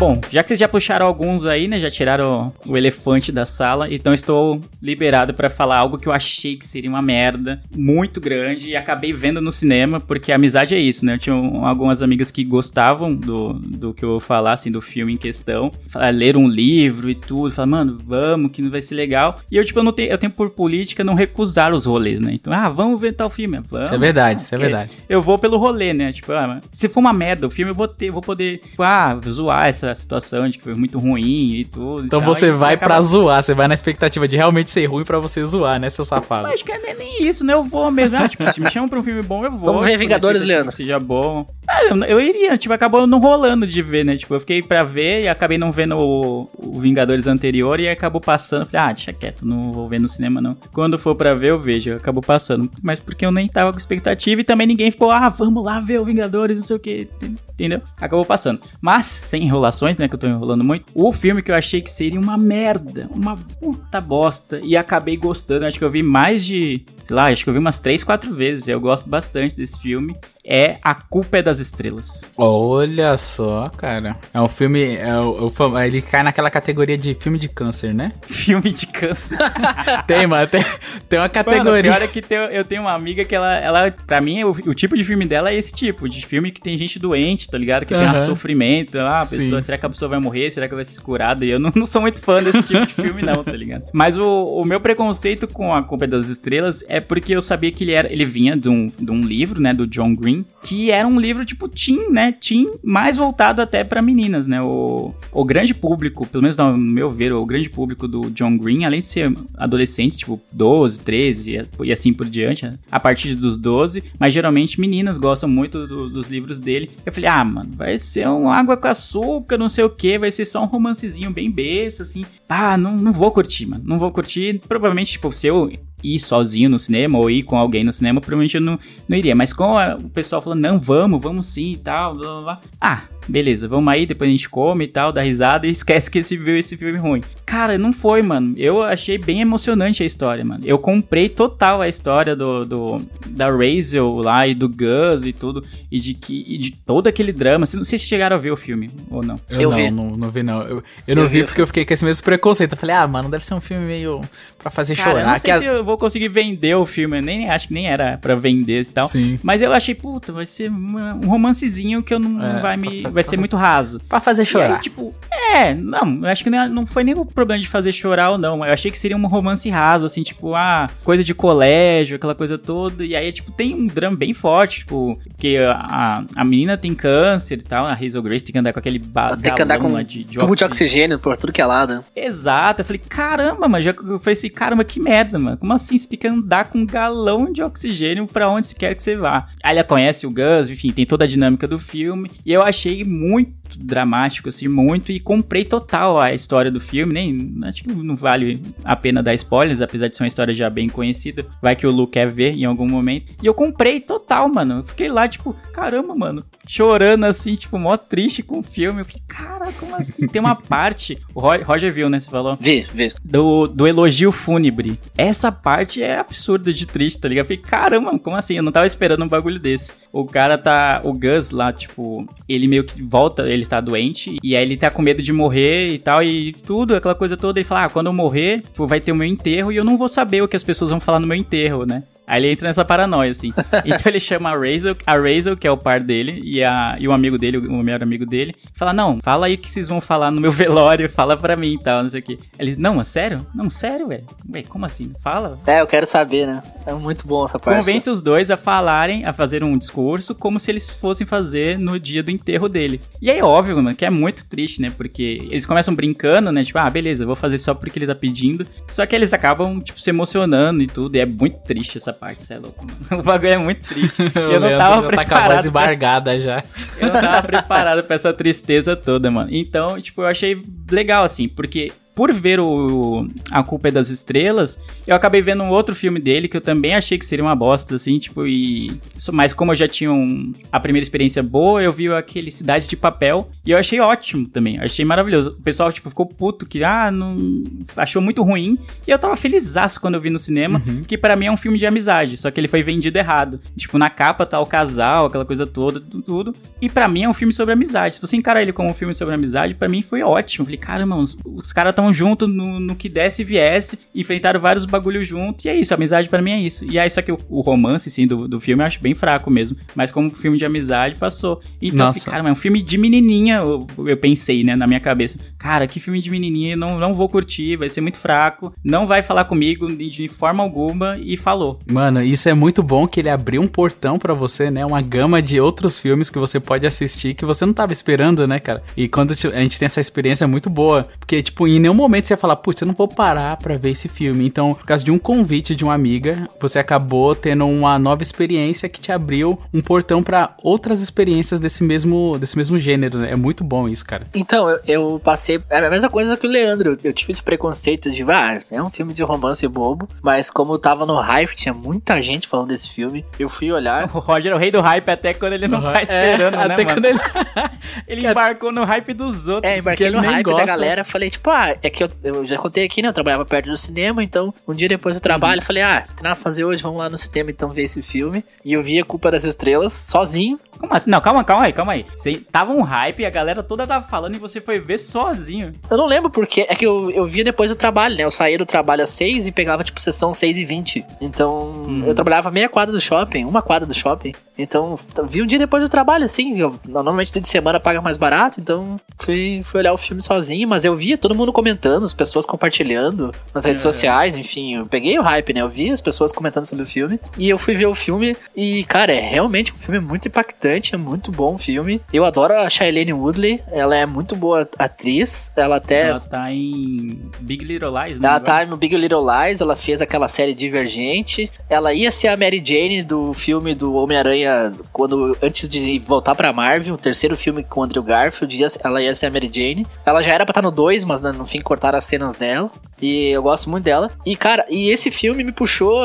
[0.02, 1.80] Bom, já que vocês já puxaram alguns aí, né?
[1.80, 6.56] Já tiraram o elefante da sala, então estou liberado pra falar algo que eu achei
[6.56, 10.80] que seria uma merda muito grande e acabei vendo no cinema, porque a amizade é
[10.80, 11.14] isso, né?
[11.14, 14.82] Eu tinha um- algumas amigas que gostavam do, do que eu vou falar, assim, do
[14.82, 15.72] filme em questão,
[16.12, 19.40] leram um livro e tudo, falaram, mano, vamos, que não vai ser legal.
[19.52, 22.32] E eu, tipo, eu, não tenho, eu tenho por política não recusar os rolês, né?
[22.34, 23.86] Então, ah, vamos ver tal filme, vamos.
[23.86, 24.92] Isso é verdade, isso é verdade.
[25.08, 26.12] Eu vou pelo rolê, né?
[26.12, 29.20] Tipo, ah, se for uma merda o filme, eu vou ter, vou poder, tipo, ah,
[29.30, 32.04] zoar essa, essa situação de que foi muito ruim e tudo.
[32.04, 34.72] e Então tal, você e vai acaba- pra zoar, você vai na expectativa de realmente
[34.72, 36.48] ser ruim pra você zoar, né, seu safado?
[36.48, 37.54] Acho que é nem, nem isso, né?
[37.54, 38.18] Eu vou mesmo.
[38.18, 39.72] Ah, tipo, se me chamam pra um filme bom, eu vou.
[39.74, 40.70] Vamos ver tipo, Vingadores, Leandro.
[40.70, 41.46] que seja bom.
[41.68, 44.18] Ah, eu, eu iria, tipo, acabou não rolando de ver, né?
[44.18, 48.20] Tipo, eu fiquei pra ver e acabei não vendo o, o Vingadores anterior e acabou
[48.22, 48.66] passando.
[48.68, 50.56] Falei, ah, deixa quieto, não vou ver no cinema, não.
[50.74, 51.94] Quando for pra ver, eu vejo.
[51.96, 52.70] Acabou passando.
[52.84, 56.00] Mas porque eu nem tava com expectativa e também ninguém ficou, ah, vamos lá ver
[56.00, 57.08] o Vingadores, não sei o que.
[57.54, 57.82] Entendeu?
[57.96, 58.60] Acabou passando.
[58.82, 60.08] Mas, sem enrolações, né?
[60.08, 60.86] Que eu tô enrolando muito.
[60.94, 65.66] O filme que eu achei que seria uma merda, uma puta bosta, e acabei gostando.
[65.66, 66.86] Acho que eu vi mais de.
[67.06, 68.68] Sei lá, acho que eu vi umas 3, 4 vezes.
[68.68, 70.16] Eu gosto bastante desse filme.
[70.46, 72.32] É A Culpa é das Estrelas.
[72.36, 74.18] Olha só, cara.
[74.34, 74.96] É um filme.
[74.96, 78.12] É o, o fam- ele cai naquela categoria de filme de câncer, né?
[78.28, 79.38] Filme de câncer.
[80.08, 80.48] Tem, mano.
[80.48, 80.62] Tem,
[81.08, 81.84] tem uma Mano, categoria.
[81.84, 84.74] pior é que tem- eu tenho uma amiga que ela, ela pra mim, o, o
[84.74, 87.86] tipo de filme dela é esse tipo, de filme que tem gente doente, tá ligado?
[87.86, 90.50] Que tem um sofrimento, ah, a Sim, pessoa, será que a pessoa vai morrer?
[90.52, 91.46] Será que vai ser curada?
[91.46, 93.84] E eu não, não sou muito fã desse tipo de filme não, tá ligado?
[93.94, 97.72] Mas o, o meu preconceito com A Culpa é das Estrelas é porque eu sabia
[97.72, 100.31] que ele era, ele vinha de um, de um livro, né, do John Green,
[100.64, 105.14] que era um livro tipo teen, né, teen, mais voltado até pra meninas, né, o,
[105.32, 109.02] o grande público, pelo menos no meu ver, o grande público do John Green, além
[109.02, 114.34] de ser adolescentes, tipo 12, 13 e- assim por diante, a partir dos 12, mas
[114.34, 116.92] geralmente meninas gostam muito do- dos livros dele.
[117.06, 120.32] Eu falei, ah, mano, vai ser um água com açúcar, não sei o que, vai
[120.32, 122.24] ser só um romancezinho bem besta, assim.
[122.48, 124.62] Ah, não, não vou curtir, mano, não vou curtir.
[124.68, 125.72] Provavelmente, tipo, se eu
[126.04, 129.36] ir sozinho no cinema ou ir com alguém no cinema, provavelmente eu não, não iria.
[129.36, 132.62] Mas com a- o pessoal falando, não, vamos, vamos sim e tal, blá blá blá.
[132.80, 136.20] Ah, beleza, vamos aí, depois a gente come e tal, dá risada e esquece que
[136.20, 137.22] esse viu esse filme ruim.
[137.46, 138.54] Cara, não foi, mano.
[138.58, 140.64] Eu achei bem emocionante a história, mano.
[140.66, 145.64] Eu comprei total a história do, do da Razel lá e do Gus e tudo,
[145.92, 147.66] e de que e de todo aquele drama.
[147.76, 149.40] Não sei se chegaram a ver o filme ou não.
[149.50, 149.92] Eu, Eu não, vi.
[149.92, 150.62] não, não vi, não.
[150.64, 151.46] Eu, eu não Eu vi vi.
[151.46, 152.72] porque eu fiquei com esse mesmo preconceito.
[152.74, 154.22] Eu falei, ah, mano, deve ser um filme meio
[154.58, 155.32] pra fazer Cara, eu chorar.
[155.32, 157.74] não sei que a- se eu vou conseguir vender o filme, eu nem acho que
[157.74, 159.08] nem era pra vender e tal.
[159.08, 159.40] Sim.
[159.44, 163.02] Mas eu achei, puta, vai ser um romancezinho que eu não É, não vai me.
[163.12, 164.00] Pra- Vai ser muito raso.
[164.08, 164.76] Pra fazer E chorar.
[164.76, 165.14] aí, tipo,
[165.54, 168.38] é, não, eu acho que não, não foi nem o problema de fazer chorar ou
[168.38, 168.66] não.
[168.66, 172.58] Eu achei que seria um romance raso, assim, tipo, ah, coisa de colégio, aquela coisa
[172.58, 173.06] toda.
[173.06, 177.60] E aí, tipo, tem um drama bem forte, tipo, porque a, a menina tem câncer
[177.60, 179.00] e tal, a Hazel Grace tem que andar com aquele
[179.42, 181.20] Tem que andar com de, de tubo de oxigênio.
[181.20, 182.04] por tudo que é lado.
[182.16, 185.58] Exato, eu falei, caramba, mano, já eu falei assim, caramba, que merda, mano.
[185.58, 188.96] Como assim você tem que andar com um galão de oxigênio pra onde você quer
[188.96, 189.48] que você vá?
[189.64, 192.32] Aí ela conhece o Gus, enfim, tem toda a dinâmica do filme.
[192.46, 195.12] E eu achei muito dramático, assim, muito.
[195.12, 197.14] E comprei total a história do filme.
[197.14, 200.70] Nem acho que não vale a pena dar spoilers, apesar de ser uma história já
[200.70, 201.46] bem conhecida.
[201.62, 203.34] Vai que o Lu quer ver em algum momento.
[203.42, 204.80] E eu comprei total, mano.
[204.80, 206.44] Eu fiquei lá, tipo, caramba, mano.
[206.76, 209.02] Chorando assim, tipo, mó triste com o filme.
[209.02, 210.26] Eu falei, cara, como assim?
[210.26, 211.18] Tem uma parte.
[211.36, 212.18] O Ro- Roger viu, né?
[212.18, 212.58] Você falou?
[212.62, 213.12] Vi, vi.
[213.22, 214.98] do, do elogio fúnebre.
[215.18, 217.44] Essa parte é absurda de triste, tá ligado?
[217.44, 218.56] Eu falei, caramba, como assim?
[218.56, 219.92] Eu não tava esperando um bagulho desse.
[220.14, 221.02] O cara tá.
[221.04, 224.90] O Gus lá, tipo, ele meio que volta, ele tá doente, e aí ele tá
[224.90, 227.60] com medo de morrer e tal, e tudo, aquela coisa toda.
[227.60, 229.98] Ele fala, ah, quando eu morrer, tipo, vai ter o meu enterro e eu não
[229.98, 232.04] vou saber o que as pessoas vão falar no meu enterro, né?
[232.32, 233.54] Aí ele entra nessa paranoia, assim.
[233.84, 237.08] Então ele chama a Razel, a Razel, que é o par dele, e, a, e
[237.08, 240.00] o amigo dele, o melhor amigo dele, fala, não, fala aí o que vocês vão
[240.00, 242.38] falar no meu velório, fala pra mim e tal, não sei o quê.
[242.58, 243.46] Ele, não, é sério?
[243.54, 244.24] Não, sério, velho?
[244.54, 245.12] Ué, como assim?
[245.22, 245.60] Fala.
[245.68, 246.64] É, eu quero saber, né?
[246.86, 247.78] É muito bom essa parte.
[247.78, 252.00] Convence os dois a falarem, a fazer um discurso como se eles fossem fazer no
[252.00, 253.02] dia do enterro dele.
[253.22, 254.92] E aí, óbvio, mano, que é muito triste, né?
[254.96, 256.64] Porque eles começam brincando, né?
[256.64, 258.66] Tipo, ah, beleza, eu vou fazer só porque ele tá pedindo.
[258.88, 261.16] Só que eles acabam, tipo, se emocionando e tudo.
[261.16, 262.98] E é muito triste essa parte, cê é louco, mano.
[263.22, 264.22] O bagulho é muito triste.
[264.36, 265.48] O eu não tava já tá com a voz preparado.
[265.50, 266.64] pra essa- embargada já.
[267.00, 269.50] eu não tava preparado pra essa tristeza toda, mano.
[269.52, 274.80] Então, tipo, eu achei legal, assim, porque por ver o A Culpa é das Estrelas,
[275.08, 277.96] eu acabei vendo um outro filme dele que eu também achei que seria uma bosta,
[277.96, 278.92] assim, tipo, e.
[279.32, 282.96] Mas como eu já tinha um- a primeira experiência boa, eu vi aquele Cidades de
[282.98, 284.80] Papel e eu achei ótimo também.
[284.80, 285.52] Achei maravilhoso.
[285.52, 287.64] O pessoal, tipo, ficou puto que, ah, não.
[287.96, 288.78] achou muito ruim.
[289.08, 291.78] E eu tava felizaço quando eu vi no cinema, que pra mim é um filme
[291.78, 293.60] de amizade, só que ele foi vendido errado.
[293.78, 296.56] Tipo, na capa tá o casal, aquela coisa toda, tu- tudo.
[296.82, 298.16] E pra mim é um filme sobre amizade.
[298.16, 300.64] Se você encarar ele como um filme sobre amizade, pra mim foi ótimo.
[300.64, 304.86] Eu falei, caramba, os, os caras juntos no, no que desse e viesse, enfrentaram vários
[304.86, 306.86] bagulhos juntos, e é isso, amizade pra mim é isso.
[306.86, 309.50] E aí, só que o, o romance, sim, do, do filme eu acho bem fraco
[309.52, 311.60] mesmo, mas como filme de amizade passou.
[311.82, 312.30] Então, Nossa.
[312.30, 315.38] cara, mas é um filme de menininha, eu, eu pensei, né, na minha cabeça.
[315.58, 319.22] Cara, que filme de menininha, não, não vou curtir, vai ser muito fraco, não vai
[319.22, 321.80] falar comigo de, de forma alguma, e falou.
[321.92, 324.86] Mano, isso é muito bom que ele abriu um portão pra você, né?
[324.86, 328.60] Uma gama de outros filmes que você pode assistir que você não tava esperando, né,
[328.60, 328.84] cara?
[328.96, 332.26] E quando a gente tem essa experiência é muito boa, porque, tipo, em nenhum momento
[332.28, 334.46] você ia falar, putz, eu não vou parar pra ver esse filme.
[334.46, 338.88] Então, por causa de um convite de uma amiga, você acabou tendo uma nova experiência
[338.90, 343.32] que te abriu um portão pra outras experiências desse mesmo, desse mesmo gênero, né?
[343.32, 344.28] É muito bom isso, cara.
[344.34, 345.62] Então, eu, eu passei.
[345.70, 346.98] É a mesma coisa que o Leandro.
[347.04, 350.08] Eu tive esse preconceito de, ah, é um filme de romance bobo.
[350.22, 353.26] Mas como eu tava no hype, tinha muita gente falando desse filme.
[353.40, 354.10] Eu fui olhar.
[354.14, 356.74] O Roger é o rei do hype até quando ele não tá esperando, É, né,
[356.74, 356.96] até mano?
[356.96, 357.20] quando ele...
[358.08, 359.72] Ele embarcou no hype dos outros.
[359.72, 360.60] É, embarquei no hype gosta.
[360.62, 361.04] da galera.
[361.04, 363.10] Falei, tipo, ah, é que eu, eu já contei aqui, né?
[363.10, 364.24] Eu trabalhava perto do cinema.
[364.24, 367.00] Então, um dia depois do trabalho, eu falei, ah, tem nada pra fazer hoje, vamos
[367.00, 368.44] lá no cinema então ver esse filme.
[368.64, 370.60] E eu vi A Culpa das Estrelas, sozinho.
[370.82, 371.12] Como assim?
[371.12, 372.06] Não, calma, calma aí, calma aí.
[372.18, 375.74] Você tava um hype, a galera toda tava falando e você foi ver sozinho.
[375.88, 376.66] Eu não lembro porque.
[376.68, 378.24] É que eu, eu via depois do trabalho, né?
[378.24, 381.06] Eu saía do trabalho às 6 e pegava, tipo, sessão 6 e 20.
[381.22, 384.34] Então, eu trabalhava meia quadra do shopping, uma quadra do shopping.
[384.58, 386.58] Então, vi um dia depois do trabalho, assim.
[386.58, 390.68] Eu, normalmente dia de semana paga mais barato, então fui, fui olhar o filme sozinho.
[390.68, 391.71] Mas eu via todo mundo comentando,
[392.06, 394.76] as pessoas compartilhando nas redes sociais, enfim.
[394.76, 395.62] Eu peguei o hype, né?
[395.62, 397.20] Eu vi as pessoas comentando sobre o filme.
[397.38, 400.98] E eu fui ver o filme e, cara, é realmente um filme muito impactante, é
[400.98, 402.02] muito bom o filme.
[402.14, 405.52] Eu adoro a Shailene Woodley, ela é muito boa atriz.
[405.56, 408.28] Ela até Ela tá em Big Little Lies, né?
[408.28, 411.52] ela tá no Big Little Lies, ela fez aquela série Divergente.
[411.70, 416.52] Ela ia ser a Mary Jane do filme do Homem-Aranha, quando antes de voltar pra
[416.54, 419.86] Marvel, o terceiro filme com o Andrew Garfield, ela ia ser a Mary Jane.
[420.06, 422.72] Ela já era pra estar no 2, mas né, no fim cortaram as cenas dela.
[423.02, 424.12] E eu gosto muito dela.
[424.26, 426.00] E cara, e esse filme me puxou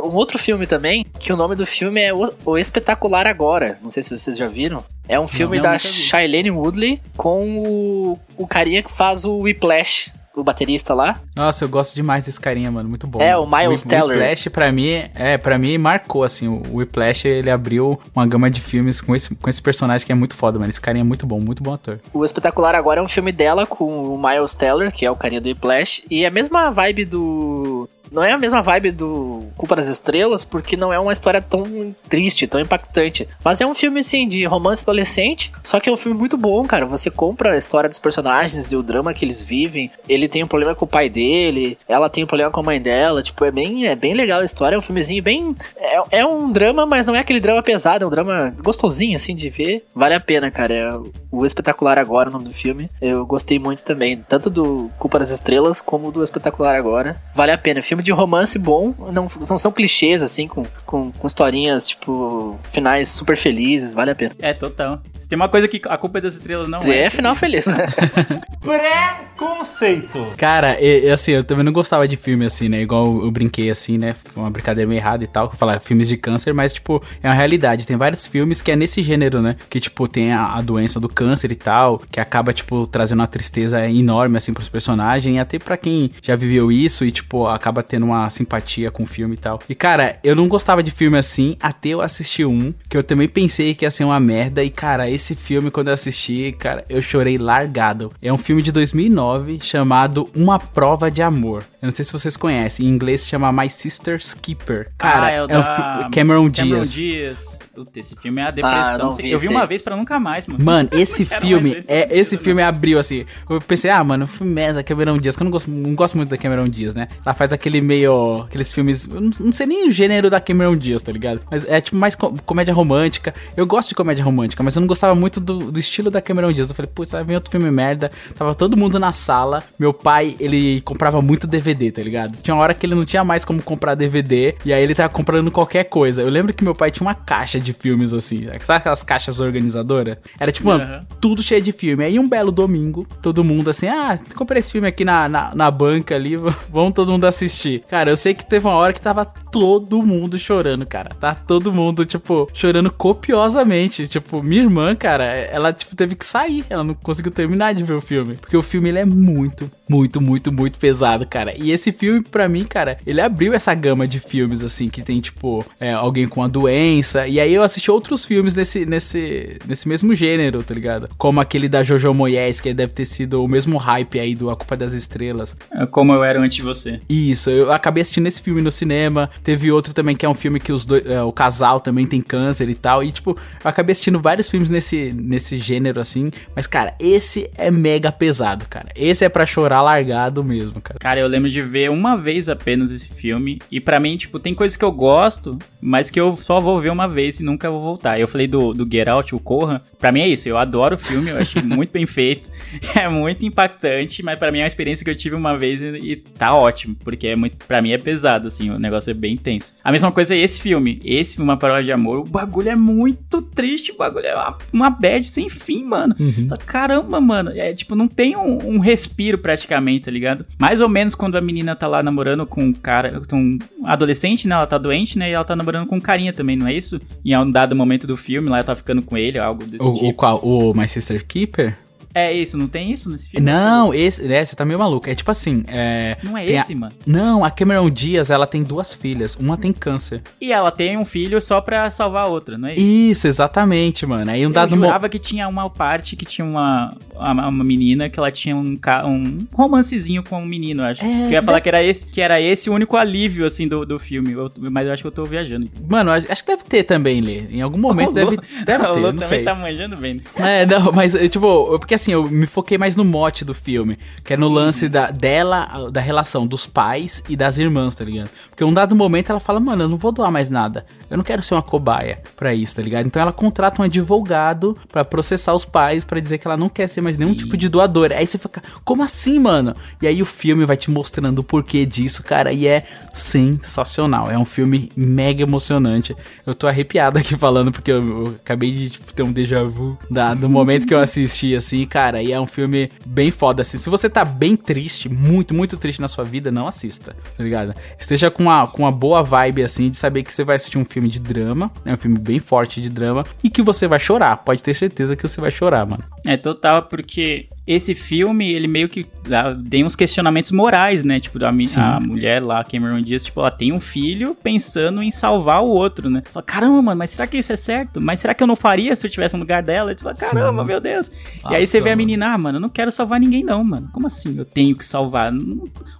[0.00, 3.78] um outro filme também, que o nome do filme é O, Espetacular Agora.
[3.82, 4.82] Não sei se vocês já viram.
[5.08, 5.94] É um filme não, da nunca vi.
[5.94, 11.20] Shailene Woodley com o, o carinha que faz o Whiplash, o baterista lá.
[11.36, 12.88] Nossa, eu gosto demais desse carinha, mano.
[12.88, 13.20] Muito bom.
[13.20, 14.16] É, o Miles Whip- Teller.
[14.18, 16.48] Whiplash, pra mim, é, para mim, marcou, assim.
[16.48, 20.14] O Whiplash, ele abriu uma gama de filmes com esse, com esse personagem que é
[20.14, 20.70] muito foda, mano.
[20.70, 22.00] Esse carinha é muito bom, muito bom ator.
[22.12, 25.40] O Espetacular agora é um filme dela com o Miles Teller, que é o carinha
[25.40, 27.88] do Whiplash, e é a mesma vibe do...
[28.12, 31.94] Não é a mesma vibe do Culpa das Estrelas, porque não é uma história tão
[32.08, 33.26] triste, tão impactante.
[33.44, 36.64] Mas é um filme, assim, de romance adolescente, só que é um filme muito bom,
[36.66, 36.84] cara.
[36.86, 39.90] Você compra a história dos personagens e o drama que eles vivem.
[40.08, 42.80] Ele tem um problema com o pai dele, ela tem um problema com a mãe
[42.80, 43.22] dela.
[43.22, 44.76] Tipo, é bem, é bem legal a história.
[44.76, 45.56] É um filmezinho bem...
[45.76, 48.04] É, é um drama, mas não é aquele drama pesado.
[48.04, 49.86] É um drama gostosinho, assim, de ver.
[49.94, 50.74] Vale a pena, cara.
[50.74, 50.92] É
[51.30, 52.90] o Espetacular Agora, o nome do filme.
[53.00, 54.18] Eu gostei muito também.
[54.28, 57.16] Tanto do Culpa das Estrelas, como do Espetacular Agora.
[57.34, 57.80] Vale a pena.
[57.80, 58.94] Filme de romance bom.
[59.12, 63.94] Não, não são clichês, assim, com, com, com historinhas, tipo, finais super felizes.
[63.94, 64.34] Vale a pena.
[64.40, 65.00] É, total.
[65.18, 66.98] Se tem uma coisa que a culpa é das estrelas não é.
[67.02, 67.64] É final feliz.
[68.60, 70.26] Preconceito.
[70.36, 72.82] Cara, e, e, assim, eu também não gostava de filme assim, né?
[72.82, 74.14] Igual eu, eu brinquei assim, né?
[74.32, 77.02] Foi uma brincadeira meio errada e tal, que eu falar filmes de câncer, mas, tipo,
[77.22, 77.86] é uma realidade.
[77.86, 79.56] Tem vários filmes que é nesse gênero, né?
[79.68, 83.26] Que, tipo, tem a, a doença do câncer e tal, que acaba, tipo, trazendo uma
[83.26, 87.82] tristeza enorme, assim, pros personagens, e até pra quem já viveu isso e, tipo, acaba
[87.92, 89.60] tendo uma simpatia com o filme e tal.
[89.68, 93.28] E, cara, eu não gostava de filme assim, até eu assistir um, que eu também
[93.28, 97.00] pensei que ia ser uma merda, e, cara, esse filme, quando eu assisti, cara, eu
[97.00, 98.10] chorei largado.
[98.22, 101.62] É um filme de 2009 chamado Uma Prova de Amor.
[101.80, 104.90] Eu não sei se vocês conhecem, em inglês se chama My Sister's Keeper.
[104.96, 106.92] Cara, ah, é, é o um da Cameron Cameron Diaz.
[106.92, 107.58] Dias.
[107.74, 108.98] Puta, esse filme é a Ah, depressão.
[109.06, 110.62] não vi eu vi uma vez pra nunca mais, mano.
[110.62, 113.24] Mano, esse Quero filme, esse é, filme, esse filme abriu assim.
[113.48, 116.16] Eu pensei, ah, mano, filme merda da Cameron Diaz, que eu não gosto, não gosto
[116.16, 117.08] muito da Cameron Diaz, né?
[117.24, 118.42] Ela faz aquele meio.
[118.42, 119.08] aqueles filmes.
[119.08, 121.40] Eu não, não sei nem o gênero da Cameron Diaz, tá ligado?
[121.50, 123.34] Mas é tipo mais co- comédia romântica.
[123.56, 126.52] Eu gosto de comédia romântica, mas eu não gostava muito do, do estilo da Cameron
[126.52, 126.68] Diaz.
[126.68, 128.10] Eu falei, putz, vai vir outro filme merda.
[128.36, 129.62] Tava todo mundo na sala.
[129.78, 132.36] Meu pai, ele comprava muito DVD, tá ligado?
[132.42, 134.54] Tinha uma hora que ele não tinha mais como comprar DVD.
[134.64, 136.20] E aí ele tava comprando qualquer coisa.
[136.20, 138.46] Eu lembro que meu pai tinha uma caixa de filmes assim.
[138.60, 140.16] Sabe aquelas caixas organizadoras?
[140.38, 141.06] Era tipo, mano, Aham.
[141.20, 142.04] tudo cheio de filme.
[142.04, 145.70] Aí um belo domingo, todo mundo assim, ah, comprei esse filme aqui na, na, na
[145.70, 146.36] banca ali,
[146.68, 147.82] vamos todo mundo assistir.
[147.88, 151.10] Cara, eu sei que teve uma hora que tava todo mundo chorando, cara.
[151.18, 154.08] Tá todo mundo, tipo, chorando copiosamente.
[154.08, 156.64] Tipo, minha irmã, cara, ela, tipo, teve que sair.
[156.68, 158.36] Ela não conseguiu terminar de ver o filme.
[158.36, 161.52] Porque o filme, ele é muito, muito, muito, muito pesado, cara.
[161.54, 165.20] E esse filme, pra mim, cara, ele abriu essa gama de filmes, assim, que tem,
[165.20, 167.28] tipo, é, alguém com uma doença.
[167.28, 171.10] E aí eu assisti outros filmes nesse, nesse, nesse mesmo gênero, tá ligado?
[171.18, 174.56] Como aquele da Jojo Moyes, que deve ter sido o mesmo hype aí do A
[174.56, 175.54] Culpa das Estrelas.
[175.70, 176.98] É Como eu era antes de você.
[177.06, 179.28] Isso, eu acabei assistindo esse filme no cinema.
[179.44, 182.22] Teve outro também que é um filme que os dois, é, o casal também tem
[182.22, 183.04] câncer e tal.
[183.04, 186.30] E, tipo, eu acabei assistindo vários filmes nesse, nesse gênero, assim.
[186.56, 188.88] Mas, cara, esse é mega pesado, cara.
[188.96, 190.98] Esse é pra chorar largado mesmo, cara.
[190.98, 193.58] Cara, eu lembro de ver uma vez apenas esse filme.
[193.70, 196.90] E pra mim, tipo, tem coisas que eu gosto, mas que eu só vou ver
[196.90, 198.18] uma vez e nunca vou voltar.
[198.18, 199.82] Eu falei do, do Get Out, o Corra.
[199.98, 202.50] Pra mim é isso, eu adoro o filme, eu achei muito bem feito.
[202.94, 205.98] É muito impactante, mas pra mim é uma experiência que eu tive uma vez e,
[205.98, 206.94] e tá ótimo.
[207.02, 209.74] Porque é muito, pra mim é pesado, assim, o negócio é bem intenso.
[209.82, 211.00] A mesma coisa é esse filme.
[211.04, 214.58] Esse filme, Uma Paródia de Amor, o bagulho é muito triste, o bagulho é uma,
[214.72, 216.14] uma bad sem fim, mano.
[216.48, 217.50] Só, Caramba, mano.
[217.54, 219.61] É tipo, não tem um, um respiro praticamente,
[219.98, 220.46] tá ligado?
[220.58, 224.46] Mais ou menos quando a menina tá lá namorando com um cara, com um adolescente,
[224.46, 224.54] né?
[224.54, 225.30] Ela tá doente, né?
[225.30, 227.00] E ela tá namorando com um carinha também, não é isso?
[227.24, 229.88] Em um dado momento do filme, lá ela tá ficando com ele, algo desse O,
[229.88, 230.14] o tipo.
[230.14, 230.38] qual?
[230.42, 231.76] O My Sister Keeper?
[232.14, 233.44] É isso, não tem isso nesse filme?
[233.44, 235.08] Não, esse, é, você tá meio maluco.
[235.08, 236.16] É tipo assim, é...
[236.22, 236.92] Não é tem a- esse, mano.
[237.06, 239.34] Não, a Cameron Diaz, ela tem duas filhas.
[239.36, 240.22] Uma tem câncer.
[240.40, 242.82] E ela tem um filho só pra salvar a outra, não é isso?
[242.82, 244.30] Isso, exatamente, mano.
[244.30, 247.64] Aí um Eu dado mo- jurava que tinha uma parte que tinha uma, uma, uma
[247.64, 251.04] menina que ela tinha um, um romancezinho com um menino, eu acho.
[251.04, 253.84] É, eu ia falar que era esse que era esse o único alívio, assim, do,
[253.86, 254.32] do filme.
[254.32, 255.68] Eu- mas eu acho que eu tô viajando.
[255.88, 257.42] Mano, acho que deve ter também, Lê.
[257.50, 259.42] Em algum momento O deve, Lô- deve o ter, Lô não também sei.
[259.42, 260.14] tá manjando bem.
[260.36, 260.62] né?
[260.62, 263.98] É, não, mas, é, tipo, porque assim, eu me foquei mais no mote do filme,
[264.24, 268.30] que é no lance da, dela, da relação dos pais e das irmãs, tá ligado?
[268.50, 270.84] Porque um dado momento ela fala, mano, eu não vou doar mais nada.
[271.10, 273.06] Eu não quero ser uma cobaia pra isso, tá ligado?
[273.06, 276.88] Então ela contrata um advogado pra processar os pais, pra dizer que ela não quer
[276.88, 277.36] ser mais nenhum Sim.
[277.38, 278.16] tipo de doadora.
[278.16, 279.74] Aí você fica, como assim, mano?
[280.00, 284.30] E aí o filme vai te mostrando o porquê disso, cara, e é sensacional.
[284.30, 286.16] É um filme mega emocionante.
[286.46, 289.98] Eu tô arrepiado aqui falando, porque eu, eu acabei de tipo, ter um déjà vu
[290.10, 292.22] da- do momento que eu assisti, assim, cara.
[292.22, 293.76] E é um filme bem foda, assim.
[293.76, 297.74] Se você tá bem triste, muito, muito triste na sua vida, não assista, tá ligado?
[297.98, 300.86] Esteja com uma, com uma boa vibe, assim, de saber que você vai assistir um
[300.86, 304.38] filme de drama, é um filme bem forte de drama, e que você vai chorar.
[304.38, 306.02] Pode ter certeza que você vai chorar, mano.
[306.24, 311.20] É total, porque esse filme, ele meio que dá, tem uns questionamentos morais, né?
[311.20, 315.10] Tipo, a, mi- a mulher lá, Cameron Diaz, tipo, ela tem um filho pensando em
[315.12, 316.22] salvar o outro, né?
[316.32, 318.00] Fala, caramba, mano, mas será que isso é certo?
[318.00, 319.92] Mas será que eu não faria se eu tivesse no lugar dela?
[319.92, 321.10] E tu fala, caramba, meu Deus.
[321.50, 323.88] e aí você vê a menina, ah, mano, eu não quero salvar ninguém não, mano.
[323.92, 325.32] Como assim eu tenho que salvar?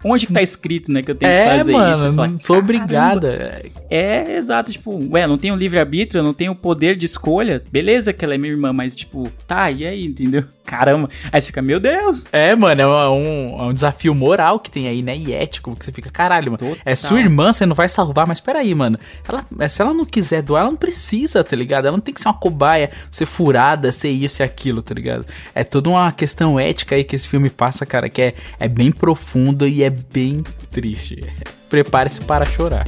[0.05, 2.01] Onde que tá escrito, né, que eu tenho que É, fazer mano, isso?
[2.11, 3.63] Você fala, não sou obrigada.
[3.89, 7.63] É, exato, tipo, ué, não tenho livre-arbítrio, eu não tenho poder de escolha.
[7.71, 10.45] Beleza que ela é minha irmã, mas tipo, tá, e aí, entendeu?
[10.65, 11.09] Caramba.
[11.31, 12.26] Aí você fica, meu Deus.
[12.32, 15.16] É, mano, é um, é um desafio moral que tem aí, né?
[15.16, 16.59] E ético, que você fica, caralho, mano.
[16.59, 16.76] Total.
[16.84, 18.98] É sua irmã, você não vai salvar, mas peraí, mano.
[19.28, 21.86] Ela, é, se ela não quiser doar, ela não precisa, tá ligado?
[21.86, 25.26] Ela não tem que ser uma cobaia, ser furada, ser isso e aquilo, tá ligado?
[25.55, 28.90] É toda uma questão ética aí que esse filme passa, cara, que é, é bem
[28.90, 31.18] profundo e é bem triste.
[31.68, 32.84] Prepare-se para chorar.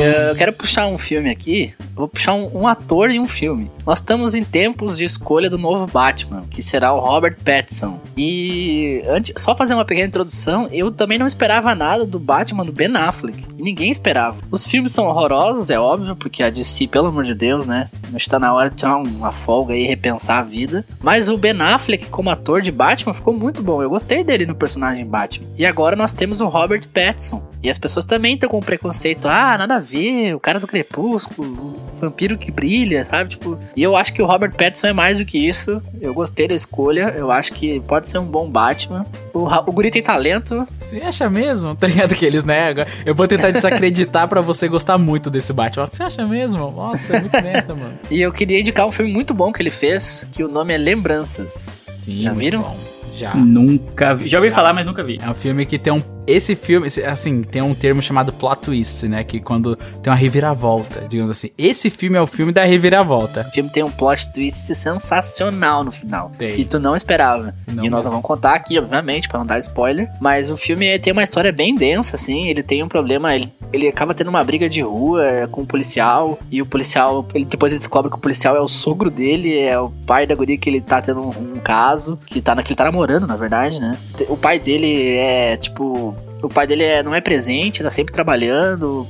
[0.00, 1.74] Eu quero puxar um filme aqui.
[1.92, 3.68] Vou puxar um, um ator e um filme.
[3.88, 7.98] Nós estamos em tempos de escolha do novo Batman, que será o Robert Pattinson.
[8.18, 12.72] E antes, só fazer uma pequena introdução, eu também não esperava nada do Batman do
[12.72, 13.46] Ben Affleck.
[13.56, 14.36] Ninguém esperava.
[14.50, 17.88] Os filmes são horrorosos, é óbvio, porque a DC, pelo amor de Deus, né?
[18.14, 20.84] Está na hora de tirar uma folga e repensar a vida.
[21.00, 23.82] Mas o Ben Affleck, como ator de Batman, ficou muito bom.
[23.82, 25.48] Eu gostei dele no personagem Batman.
[25.56, 27.42] E agora nós temos o Robert Pattinson.
[27.62, 29.26] E as pessoas também estão com preconceito.
[29.26, 33.30] Ah, nada a ver, o cara do Crepúsculo, o vampiro que brilha, sabe?
[33.30, 35.80] Tipo, e eu acho que o Robert Pattinson é mais do que isso.
[36.00, 37.14] Eu gostei da escolha.
[37.16, 39.06] Eu acho que pode ser um bom Batman.
[39.32, 40.66] O, o Guri tem talento.
[40.78, 41.74] Você acha mesmo?
[41.78, 42.68] Tá ligado que eles, né?
[42.70, 45.86] agora- Eu vou tentar desacreditar pra você gostar muito desse Batman.
[45.86, 46.70] Você acha mesmo?
[46.72, 47.92] Nossa, é muito merda, mano.
[48.10, 50.76] E eu queria indicar um filme muito bom que ele fez, que o nome é
[50.78, 51.86] Lembranças.
[52.02, 52.62] Sim, Já viram?
[52.62, 52.76] bom.
[53.14, 53.34] Já.
[53.34, 54.28] Nunca vi.
[54.28, 55.18] Já ouvi falar, mas nunca vi.
[55.22, 56.02] É um filme que tem um.
[56.28, 59.24] Esse filme, esse- assim, tem um termo chamado plot twist, né?
[59.24, 61.50] Que quando tem uma reviravolta, digamos assim.
[61.56, 63.46] Esse filme é o filme da reviravolta.
[63.48, 66.30] O filme tem um plot twist sensacional no final.
[66.38, 66.52] Tem.
[66.54, 67.54] Que tu não esperava.
[67.72, 70.08] Não e nós não vamos contar aqui, obviamente, pra não dar spoiler.
[70.20, 72.46] Mas o filme tem uma história bem densa, assim.
[72.48, 73.34] Ele tem um problema.
[73.34, 76.38] Ele, ele acaba tendo uma briga de rua é, com o policial.
[76.50, 77.26] E o policial.
[77.34, 80.34] Ele, depois ele descobre que o policial é o sogro dele, é o pai da
[80.34, 82.18] guria que ele tá tendo um, um caso.
[82.26, 83.96] Que, tá, na- que ele tá namorando, na verdade, né?
[84.28, 86.14] O pai dele é, tipo.
[86.42, 89.06] O pai dele é- não é presente, tá sempre trabalhando,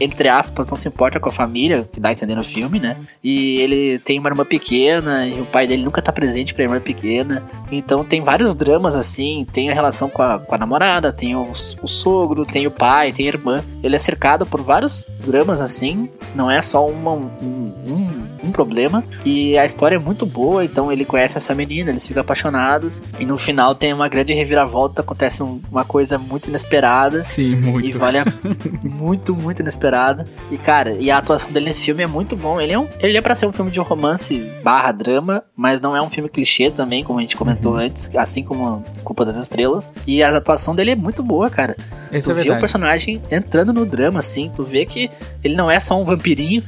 [0.00, 2.96] entre aspas, não se importa com a família, que dá a entender no filme, né?
[3.22, 6.80] E ele tem uma irmã pequena, e o pai dele nunca tá presente pra irmã
[6.80, 7.42] pequena.
[7.70, 11.50] Então tem vários dramas assim, tem a relação com a, com a namorada, tem o,
[11.82, 13.64] o sogro, tem o pai, tem a irmã.
[13.82, 19.04] Ele é cercado por vários dramas assim, não é só uma- um, um, um problema.
[19.24, 23.02] E a história é muito boa, então ele conhece essa menina, eles ficam apaixonados.
[23.18, 27.22] E no final tem uma grande reviravolta, acontece um- uma coisa muito inesperada.
[27.22, 27.86] Sim, muito.
[27.86, 28.24] E vale a...
[28.82, 30.24] muito, muito inesperada.
[30.50, 32.60] E, cara, e a atuação dele nesse filme é muito bom.
[32.60, 35.96] Ele é, um, ele é pra ser um filme de romance barra drama, mas não
[35.96, 39.92] é um filme clichê também, como a gente comentou antes, assim como Culpa das Estrelas.
[40.06, 41.76] E a atuação dele é muito boa, cara.
[42.12, 45.10] Isso tu é vê o personagem entrando no drama, assim, tu vê que
[45.42, 46.62] ele não é só um vampirinho.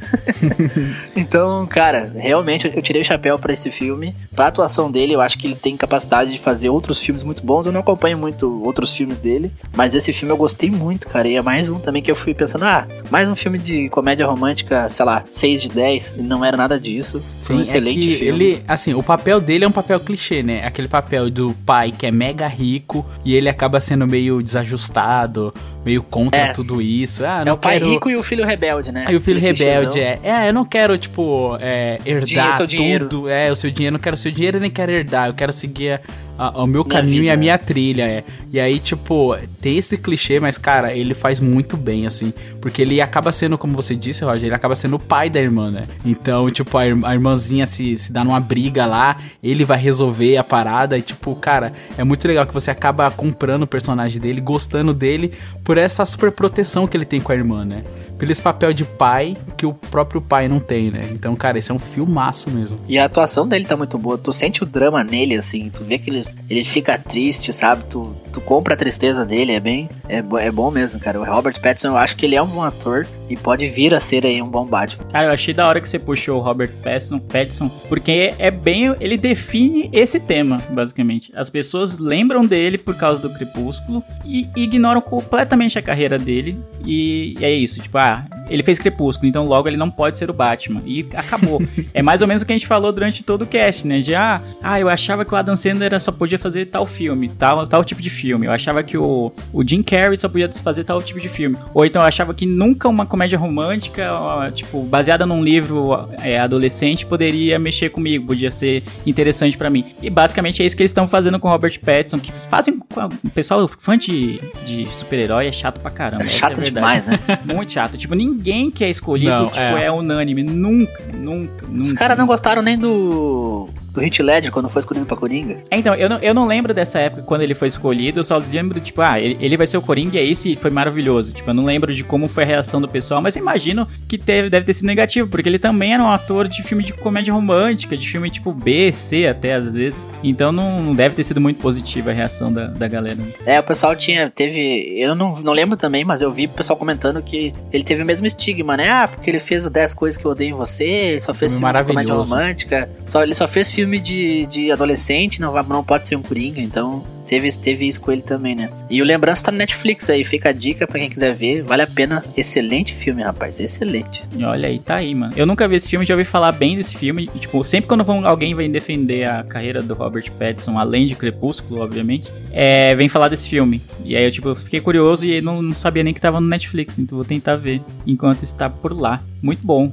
[1.15, 4.15] então, cara, realmente eu tirei o chapéu pra esse filme.
[4.35, 7.67] Pra atuação dele, eu acho que ele tem capacidade de fazer outros filmes muito bons.
[7.67, 11.27] Eu não acompanho muito outros filmes dele, mas esse filme eu gostei muito, cara.
[11.29, 14.27] E é mais um também que eu fui pensando, ah, mais um filme de comédia
[14.27, 16.17] romântica, sei lá, 6 de 10.
[16.19, 17.23] E não era nada disso.
[17.41, 18.45] Foi um Sim, excelente é filme.
[18.45, 20.65] ele, assim, o papel dele é um papel clichê, né?
[20.65, 25.53] Aquele papel do pai que é mega rico e ele acaba sendo meio desajustado,
[25.85, 26.53] meio contra É.
[26.53, 27.25] tudo isso.
[27.25, 27.91] Ah, É o pai quero...
[27.91, 29.05] rico e o filho rebelde, né?
[29.07, 33.09] Aí o filho rebelde é, é, eu não quero, tipo, é, herdar seu dinheiro.
[33.09, 33.29] tudo.
[33.29, 35.29] É, o seu dinheiro, eu não quero o seu dinheiro e nem quero herdar.
[35.29, 36.01] Eu quero seguir
[36.39, 37.33] a- a- o meu Minha caminho e vida.
[37.33, 38.25] a minha trilha, é.
[38.53, 42.33] E aí, tipo, tem esse clichê, mas, cara, ele faz muito bem, assim.
[42.61, 45.71] Porque ele acaba sendo, como você disse, Roger, ele acaba sendo o pai da irmã,
[45.71, 45.85] né?
[46.05, 50.43] Então, tipo, a, a irmãzinha se, se dá numa briga lá, ele vai resolver a
[50.45, 50.99] parada.
[50.99, 55.33] E, tipo, cara, é muito legal que você acaba comprando o personagem dele, gostando dele,
[55.63, 57.83] por essa super proteção que ele tem com a irmã, né?
[58.19, 61.03] Pelo esse papel de pai que o próprio pai não tem, né?
[61.11, 62.79] Então, cara, esse é um filmaço mesmo.
[62.89, 64.17] E a atuação dele tá muito boa.
[64.17, 65.69] Tu sente o drama nele, assim.
[65.69, 67.85] Tu vê que ele, ele fica triste, sabe?
[67.85, 69.53] Tu, tu compra a tristeza dele.
[69.53, 69.89] É bem.
[70.09, 71.21] É, é bom mesmo, cara.
[71.21, 73.07] O Robert Pattinson, eu acho que ele é um bom ator.
[73.29, 75.05] E pode vir a ser aí um bom Batman.
[75.11, 78.95] Cara, eu achei da hora que você puxou o Robert Pattinson, Pattinson porque é bem.
[79.01, 81.33] Ele define esse tema, basicamente.
[81.35, 86.59] As pessoas lembram dele por causa do Crepúsculo e ignoram completamente a carreira dele.
[86.85, 90.31] E, e é isso, tipo, ah, ele fez Crepúsculo, então logo ele não pode ser
[90.31, 90.83] o Batman.
[90.85, 91.63] E acabou.
[91.95, 94.01] é mais ou menos o que a gente falou durante todo o cast, né?
[94.01, 97.67] De ah, ah, eu achava que o Adam Sandler só podia fazer tal filme, tal,
[97.67, 98.47] tal tipo de filme.
[98.47, 101.57] Eu achava que o, o Jim Carrey só podia fazer tal tipo de filme.
[101.73, 104.11] Ou então eu achava que nunca uma comédia romântica,
[104.53, 109.85] tipo, baseada num livro é, adolescente, poderia mexer comigo, podia ser interessante pra mim.
[110.03, 113.05] E basicamente é isso que eles estão fazendo com o Robert Pattinson, que fazem com
[113.05, 116.23] o pessoal fã de, de super-herói é chato pra caramba.
[116.23, 116.75] É essa chato verdade.
[116.75, 117.19] demais, né?
[117.45, 117.97] Muito chato.
[117.97, 119.87] Tipo, ninguém que é escolhido, Não, tipo, é.
[119.87, 119.91] é.
[119.91, 120.43] unânime.
[120.43, 121.83] Nunca, nunca, nunca.
[121.83, 123.69] Os caras não gostaram nem do.
[123.95, 125.63] Do Hit Ledger quando foi escolhido pra Coringa.
[125.71, 128.37] É, Então, eu não, eu não lembro dessa época quando ele foi escolhido, eu só
[128.39, 131.33] lembro, tipo, ah, ele, ele vai ser o Coringa e é isso e foi maravilhoso.
[131.33, 134.19] Tipo, eu não lembro de como foi a reação do pessoal, mas eu imagino que
[134.19, 137.33] teve, deve ter sido negativo, porque ele também era um ator de filme de comédia
[137.33, 140.09] romântica, de filme tipo B, C até às vezes.
[140.23, 143.19] Então não deve ter sido muito positiva a reação da, da galera.
[143.47, 144.31] É, o pessoal tinha.
[144.31, 144.95] Teve.
[144.99, 148.07] Eu não, não lembro também, mas eu vi o pessoal comentando que ele teve o
[148.07, 148.91] mesmo estigma, né?
[148.91, 151.53] Ah, porque ele fez o 10 coisas que eu odeio em você, ele só fez
[151.55, 156.09] Filme de comédia romântica, só, ele só fez filme de, de adolescente, não, não pode
[156.09, 157.05] ser um Coringa, então.
[157.27, 158.69] Teve, teve isso com ele também, né?
[158.91, 161.63] E o Lembrança tá no Netflix aí, fica a dica pra quem quiser ver.
[161.63, 162.23] Vale a pena.
[162.37, 163.59] Excelente filme, rapaz.
[163.59, 164.23] Excelente.
[164.43, 165.33] Olha aí, tá aí, mano.
[165.35, 167.31] Eu nunca vi esse filme, já ouvi falar bem desse filme.
[167.35, 171.15] E, tipo, sempre quando vão- alguém vem defender a carreira do Robert Pattinson, além de
[171.15, 173.81] Crepúsculo, obviamente, é, vem falar desse filme.
[174.05, 176.99] E aí eu, tipo, fiquei curioso e não, não sabia nem que tava no Netflix,
[176.99, 179.23] então vou tentar ver enquanto está por lá.
[179.43, 179.91] Muito bom.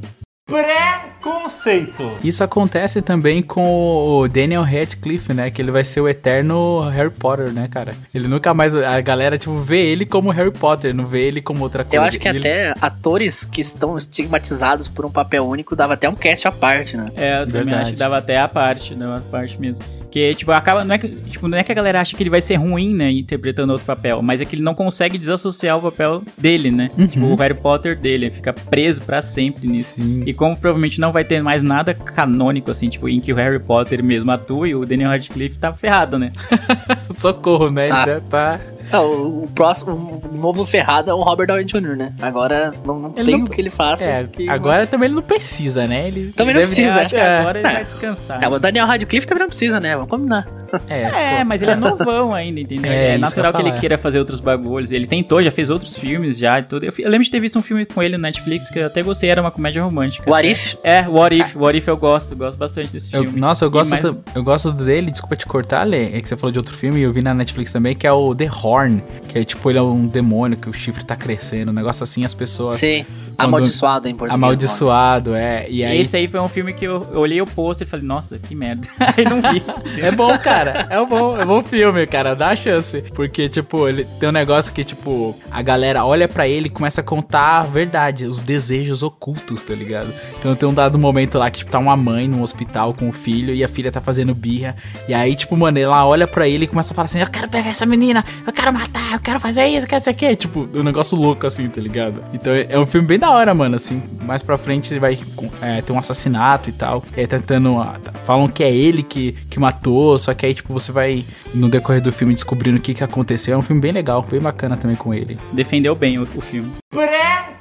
[0.51, 2.11] Preconceito.
[2.23, 5.49] Isso acontece também com o Daniel Radcliffe, né?
[5.51, 7.93] Que ele vai ser o eterno Harry Potter, né, cara?
[8.13, 8.75] Ele nunca mais.
[8.75, 11.97] A galera, tipo, vê ele como Harry Potter, não vê ele como outra coisa.
[11.97, 16.09] Eu acho que Ele- até atores que estão estigmatizados por um papel único dava até
[16.09, 17.07] um cast à parte, né?
[17.15, 17.81] É, eu também Verdade.
[17.83, 19.83] acho que dava até a parte, dava a parte mesmo.
[20.11, 20.83] Que, tipo, acaba.
[20.83, 22.93] Não é que, tipo, não é que a galera acha que ele vai ser ruim,
[22.93, 23.09] né?
[23.11, 26.91] Interpretando outro papel, mas é que ele não consegue desassociar o papel dele, né?
[26.97, 27.07] Uhum.
[27.07, 29.95] Tipo, o Harry Potter dele, ele fica preso pra sempre nisso.
[29.95, 30.23] Sim.
[30.25, 33.59] E como provavelmente não vai ter mais nada canônico, assim, tipo, em que o Harry
[33.59, 36.33] Potter mesmo atua e o Daniel Radcliffe tá ferrado, né?
[37.17, 37.87] Socorro, né?
[37.87, 38.05] Tá.
[38.09, 38.59] Ele tá.
[38.91, 42.13] Não, o, o próximo, o novo ferrado é o Robert Downey Jr., né?
[42.21, 44.03] Agora não, não Ele tem não- o que ele faça.
[44.09, 46.07] É, que- agora também ele não precisa, né?
[46.07, 47.01] Ele Também não deve- precisa.
[47.01, 47.39] Acho que é.
[47.39, 47.71] agora ele É.
[47.73, 48.43] vai descansar.
[48.43, 49.93] É, o Daniel Radcliffe também não precisa, né?
[49.95, 50.45] Vamos combinar.
[50.89, 52.91] É, É, mas ele é novão ainda, entendeu?
[52.91, 54.91] É, É, natural que ele queira fazer outros bagulhos.
[54.91, 56.85] Ele tentou, já fez outros filmes já e tudo.
[56.85, 59.01] Eu, eu lembro de ter visto um filme com ele no Netflix que eu até
[59.03, 60.29] gostei, era uma comédia romântica.
[60.29, 60.75] What If?
[60.83, 61.55] É, What If.
[61.55, 63.39] What If eu gosto, gosto bastante desse Eu- filme.
[63.39, 66.37] nossa, eu gosto, mais- do- eu gosto dele, desculpa te cortar, Lê, é que você
[66.37, 69.03] falou de outro filme e eu vi na Netflix também, que é o The Horn,
[69.27, 72.23] que é tipo, ele é um demônio, que o chifre tá crescendo, um negócio assim,
[72.25, 72.73] as pessoas...
[72.73, 73.05] Sim.
[73.41, 74.33] Quando- Amaldiçoado em português.
[74.35, 75.99] Amaldiçoado, é, e aí...
[76.01, 78.55] Esse aí foi um filme que eu, eu olhei o pôster e falei, nossa, que
[78.55, 78.87] merda.
[78.99, 79.61] aí não vi.
[80.01, 80.87] É bom, cara.
[80.89, 82.35] É um bom, é um bom filme, cara.
[82.35, 83.01] Dá a chance.
[83.13, 87.01] Porque, tipo, ele tem um negócio que, tipo, a galera olha pra ele e começa
[87.01, 90.13] a contar a verdade, os desejos ocultos, tá ligado?
[90.39, 93.13] Então tem um dado momento lá que, tipo, tá uma mãe num hospital com o
[93.13, 94.75] filho e a filha tá fazendo birra.
[95.07, 97.49] E aí, tipo, mano, ela olha pra ele e começa a falar assim: Eu quero
[97.49, 100.35] pegar essa menina, eu quero matar, eu quero fazer isso, eu quero isso aqui.
[100.35, 102.23] Tipo, um negócio louco assim, tá ligado?
[102.33, 103.75] Então é é um filme bem da hora, mano.
[103.75, 105.17] Assim, mais pra frente vai
[105.61, 107.03] é, ter um assassinato e tal.
[107.15, 107.79] E aí tá tentando.
[107.79, 111.25] ah, tá- Falam que é ele que, que matou, só que aí, tipo, você vai
[111.53, 113.53] no decorrer do filme descobrindo o que, que aconteceu.
[113.55, 115.37] É um filme bem legal, bem bacana também com ele.
[115.53, 116.71] Defendeu bem o, o filme.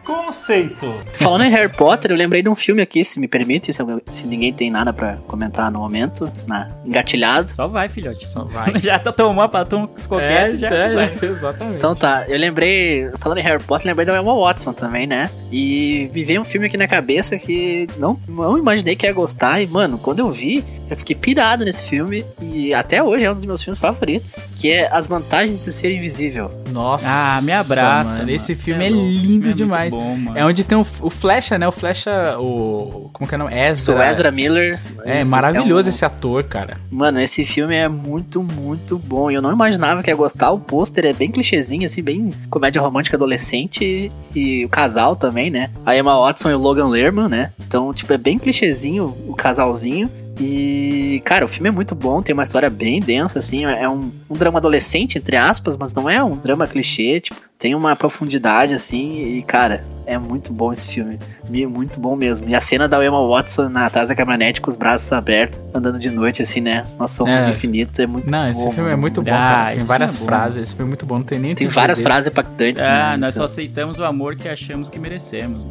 [0.05, 0.95] Preconceito.
[1.15, 4.01] Falando em Harry Potter, eu lembrei de um filme aqui, se me permite, se, alguém-
[4.07, 7.51] se ninguém tem nada pra comentar no momento, na, engatilhado.
[7.51, 8.27] Só vai, filhote.
[8.27, 8.79] Só vai.
[8.81, 11.13] já tá tomando pra tom qualquer, já vai.
[11.23, 11.77] exatamente.
[11.77, 15.31] Então tá, eu lembrei, falando em Harry Potter, lembrei da Emma Watson também, né?
[15.53, 19.61] E me veio um filme aqui na cabeça que não, não imaginei que ia gostar.
[19.61, 22.25] E, mano, quando eu vi, eu fiquei pirado nesse filme.
[22.41, 24.47] E até hoje é um dos meus filmes favoritos.
[24.55, 26.51] Que é As Vantagens de Ser Invisível.
[26.71, 27.05] Nossa.
[27.09, 28.11] Ah, me abraça.
[28.11, 28.19] mano.
[28.23, 28.31] mano.
[28.31, 29.17] Esse Cê filme é, esse lindo
[29.57, 30.05] filme é muito demais.
[30.05, 30.38] bom, mano.
[30.38, 31.66] É onde tem o, o Flecha, né?
[31.68, 33.11] O Flecha, o.
[33.12, 33.55] Como que é o nome?
[33.55, 33.74] Ezra.
[33.76, 34.78] Sou Ezra Miller.
[35.05, 36.76] É Esse maravilhoso um- esse ator, cara.
[36.91, 39.30] Mano, esse filme é muito, muito bom.
[39.30, 40.51] Eu não imaginava que ia gostar.
[40.51, 44.11] O pôster é bem clichêzinho, assim, bem comédia romântica adolescente.
[44.34, 45.70] E o casal também, né?
[45.84, 47.53] A Emma Watson e o Logan Lerman, né?
[47.66, 50.09] Então, tipo, é bem clichêzinho o casalzinho.
[50.38, 53.64] E, cara, o filme é muito bom, tem uma história bem densa, assim.
[53.66, 57.75] É um, um drama adolescente, entre aspas, mas não é um drama clichê, tipo, tem
[57.77, 59.37] uma profundidade, assim.
[59.37, 61.19] E, cara, é muito bom esse filme.
[61.49, 62.49] Me- Muito bom mesmo.
[62.49, 65.99] E a cena da Emma Watson na atrás da caminhonete com os braços abertos, andando
[65.99, 66.87] de noite, assim, né?
[66.99, 67.51] Nós somos É.
[67.51, 68.51] infinitos, é muito Não, bom.
[68.69, 69.71] esse filme é muito bom, Ah, cara.
[69.77, 70.63] Tem várias é frases.
[70.63, 72.09] Esse filme é muito bom, não tem nem Tem várias dele.
[72.09, 73.17] frases impactantes, Ah, né?
[73.19, 73.39] nós Isso.
[73.39, 75.63] só aceitamos o amor que achamos que merecemos.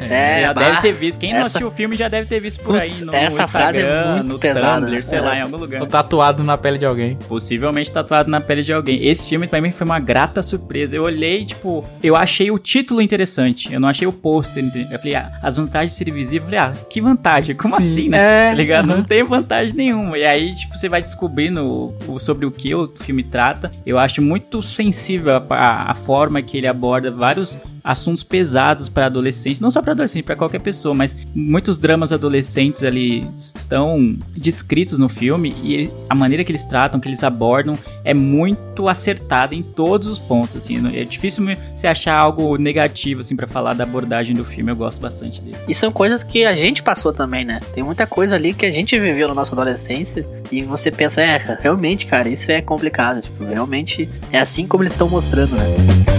[0.00, 1.18] É, Você já bah, deve ter visto.
[1.20, 3.46] Quem não essa- assistiu o filme já deve ter visto por aí no essa Instagram,
[3.48, 5.02] frase é muito no pesada, Tumblr, né?
[5.02, 5.38] sei lá, É.
[5.38, 5.78] em algum lugar.
[5.80, 7.16] Tô tatuado na pele de alguém.
[7.28, 9.06] Possivelmente tatuado na pele de alguém.
[9.06, 10.96] Esse filme pra mim foi uma grata surpresa.
[10.96, 13.72] Eu olhei, tipo, eu achei o título interessante.
[13.72, 14.64] Eu não achei o pôster.
[14.90, 16.48] Eu falei, ah, as vantagens de ser invisível.
[16.48, 17.54] Eu falei, ah, que vantagem?
[17.56, 18.18] Como Sim, assim, né?
[18.18, 18.86] é, tá ligado?
[18.86, 19.04] Não aham.
[19.04, 20.16] tem vantagem nenhuma.
[20.18, 23.70] E aí, tipo, você vai descobrindo o- o- sobre o que o filme trata.
[23.86, 29.06] Eu acho muito sensível a, a- a forma que ele aborda vários assuntos pesados para
[29.06, 34.98] adolescentes, não só para adolescente, para qualquer pessoa, mas muitos dramas adolescentes ali estão descritos
[34.98, 39.62] no filme e a maneira que eles tratam, que eles abordam é muito acertada em
[39.62, 44.34] todos os pontos, assim, é difícil você achar algo negativo assim para falar da abordagem
[44.34, 45.56] do filme, eu gosto bastante dele.
[45.66, 47.60] E são coisas que a gente passou também, né?
[47.72, 51.58] Tem muita coisa ali que a gente viveu na nossa adolescência e você pensa, é,
[51.60, 53.20] realmente, cara, isso é complicado.
[53.20, 56.17] Tipo, realmente é assim como eles estão mostrando, né?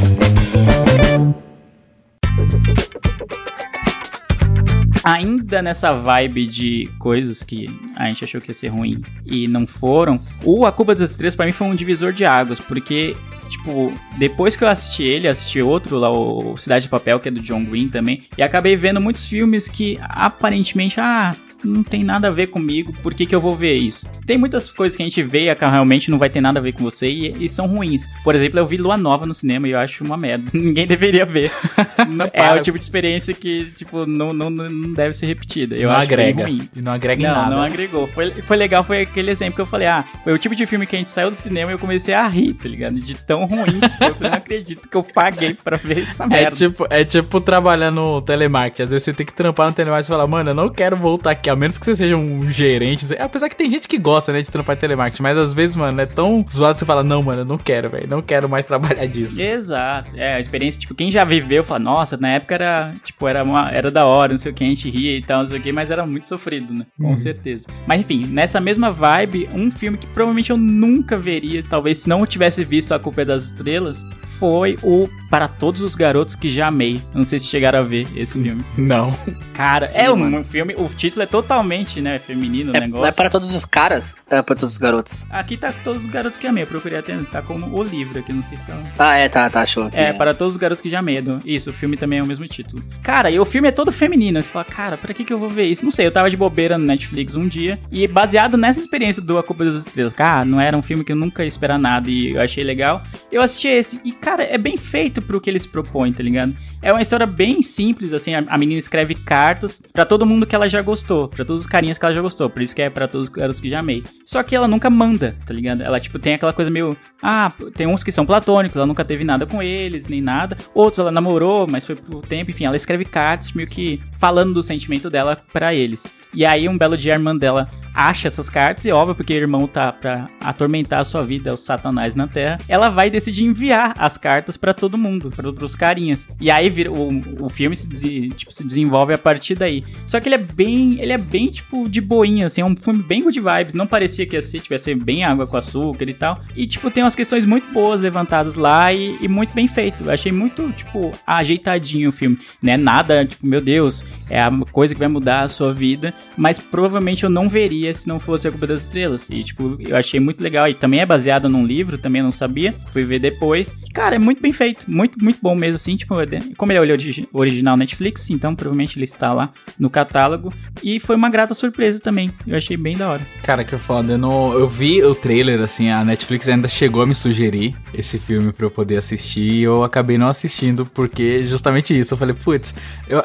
[5.14, 9.66] Ainda nessa vibe de coisas que a gente achou que ia ser ruim e não
[9.66, 13.16] foram, o A Culpa das Estrelas pra mim foi um divisor de águas, porque,
[13.47, 17.32] tipo, depois que eu assisti ele, assisti outro lá, o Cidade de Papel, que é
[17.32, 22.28] do John Green também, e acabei vendo muitos filmes que aparentemente, ah, não tem nada
[22.28, 24.07] a ver comigo, por que, que eu vou ver isso?
[24.26, 26.62] Tem muitas coisas que a gente vê e que realmente não vai ter nada a
[26.62, 28.03] ver com você e, e são ruins.
[28.24, 30.49] Por exemplo, eu vi Lua Nova no cinema e eu acho uma merda.
[30.53, 31.51] Ninguém deveria ver.
[32.07, 35.76] Não- é o tipo de experiência que, tipo, não, não, não deve ser repetida.
[35.76, 36.43] Eu não acho agrega.
[36.43, 36.60] ruim.
[36.76, 37.55] E não agrega Não, nada.
[37.55, 38.07] não agregou.
[38.07, 40.86] Foi, foi legal, foi aquele exemplo que eu falei, ah, foi o tipo de filme
[40.86, 42.99] que a gente saiu do cinema e eu comecei a rir, tá ligado?
[42.99, 43.80] De tão ruim.
[43.80, 46.55] que eu não acredito que eu paguei pra ver essa É merda.
[46.55, 48.84] tipo, é tipo trabalhar no telemarketing.
[48.84, 51.32] Às vezes você tem que trampar no telemarketing e falar, mano, eu não quero voltar
[51.32, 53.08] aqui, a menos que você seja um gerente.
[53.08, 53.18] sei.
[53.20, 56.00] Apesar que tem gente que gosta, né, de trampar em telemarketing, mas às vezes, mano,
[56.00, 58.64] é tão zoado que você fala, não, mano, eu não quero, velho, não quero mais
[58.66, 59.39] trabalhar disso.
[59.41, 60.12] Exato.
[60.16, 63.70] É, a experiência, tipo, quem já viveu fala, nossa, na época era, tipo, era, uma,
[63.72, 65.62] era da hora, não sei o que, a gente ria e tal, não sei o
[65.62, 66.86] que, mas era muito sofrido, né?
[67.00, 67.68] Com certeza.
[67.86, 72.26] Mas enfim, nessa mesma vibe, um filme que provavelmente eu nunca veria, talvez se não
[72.26, 74.06] tivesse visto A Culpa é das Estrelas,
[74.39, 77.02] foi o Para Todos os Garotos que Já Amei.
[77.14, 78.64] Não sei se chegaram a ver esse filme.
[78.78, 79.14] Não.
[79.54, 83.02] Cara, é um, um filme, o título é totalmente, né, feminino o É, negócio.
[83.02, 85.26] não é para todos os caras, é para todos os garotos.
[85.30, 86.64] Aqui tá todos os garotos que amei.
[86.64, 88.76] Eu procurei até, tá como o livro aqui, não sei se é.
[88.98, 89.90] Ah, é, tá, tá, show.
[89.94, 91.40] É, para todos os garotos que já medo.
[91.46, 92.84] Isso, o filme também é o mesmo título.
[93.02, 94.42] Cara, e o filme é todo feminino.
[94.42, 95.84] Você fala, cara, pra que que eu vou ver isso?
[95.84, 99.38] Não sei, eu tava de bobeira no Netflix um dia e baseado nessa experiência do
[99.38, 102.10] A Culpa das Estrelas, cara, não era um filme que eu nunca ia esperar nada
[102.10, 103.02] e eu achei legal.
[103.32, 106.56] Eu assisti esse e, cara, é bem feito pro que eles propõem, tá ligado?
[106.82, 110.56] É uma história bem simples, assim, a, a menina escreve cartas pra todo mundo que
[110.56, 112.90] ela já gostou, pra todos os carinhas que ela já gostou, por isso que é
[112.90, 114.04] pra todos os garotos que já amei.
[114.26, 115.82] Só que ela nunca manda, tá ligado?
[115.82, 116.98] Ela, tipo, tem aquela coisa meio.
[117.22, 120.58] Ah, tem uns que são platônicos, ela nunca teve nada com eles, nem nada.
[120.74, 124.62] Outros ela namorou, mas foi por tempo, enfim, ela escreve cartas meio que falando do
[124.62, 126.08] sentimento dela pra eles.
[126.34, 129.36] E aí, um belo dia, a irmã dela acha essas cartas, e óbvio, porque o
[129.36, 133.44] irmão tá pra atormentar a sua vida, é o satanás na Terra, ela vai decidir
[133.46, 136.28] enviar as cartas pra todo mundo, pra, pros carinhas.
[136.40, 137.10] E aí, vira, o,
[137.40, 139.84] o filme se, tipo, se desenvolve a partir daí.
[140.06, 143.04] Só que ele é bem, ele é bem, tipo, de boinha, assim, é um filme
[143.04, 146.10] bem good vibes, não parecia que ia ser, tipo, ia ser bem água com açúcar
[146.10, 146.42] e tal.
[146.56, 150.04] E, tipo, tem umas questões muito boas levantadas lá e, e muito bem feito.
[150.06, 152.78] Eu achei muito, tipo, ajeitadinho o filme, né?
[152.78, 157.24] Nada, tipo, meu Deus, é a coisa que vai mudar a sua vida, mas provavelmente
[157.24, 159.30] eu não veria se não fosse a Culpa das Estrelas.
[159.30, 160.68] E, tipo, eu achei muito legal.
[160.68, 163.76] E também é baseado num livro, também não sabia, fui ver depois.
[163.86, 166.16] E, cara, é muito bem feito, muito, muito bom mesmo, assim, tipo,
[166.58, 170.54] como ele é original Netflix, então provavelmente ele está lá no catálogo.
[170.84, 173.22] E foi uma grata surpresa também, eu achei bem da hora.
[173.41, 174.14] Cara, que foda.
[174.14, 178.20] Eu, não, eu vi o trailer, assim, a Netflix ainda chegou a me sugerir esse
[178.20, 182.14] filme pra eu poder assistir e eu acabei não assistindo porque justamente isso.
[182.14, 182.76] Eu falei, putz,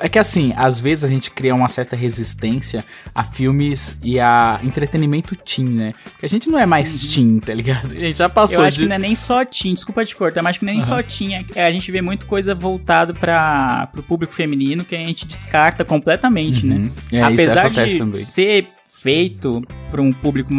[0.01, 2.83] é que assim, às vezes a gente cria uma certa resistência
[3.15, 5.93] a filmes e a entretenimento teen, né?
[6.05, 7.93] Porque a gente não é mais teen, tá ligado?
[7.93, 8.85] A gente já passou Eu acho de...
[8.85, 11.45] que não é nem só teen, desculpa te cortar, mas acho que nem só teen.
[11.55, 15.85] é- a gente vê muito coisa voltada para pro público feminino que a gente descarta
[15.85, 16.77] completamente, né?
[16.77, 16.91] Uhum.
[17.13, 18.25] É, isso Apesar acontece de também.
[18.25, 18.69] ser
[19.09, 20.51] feito para um público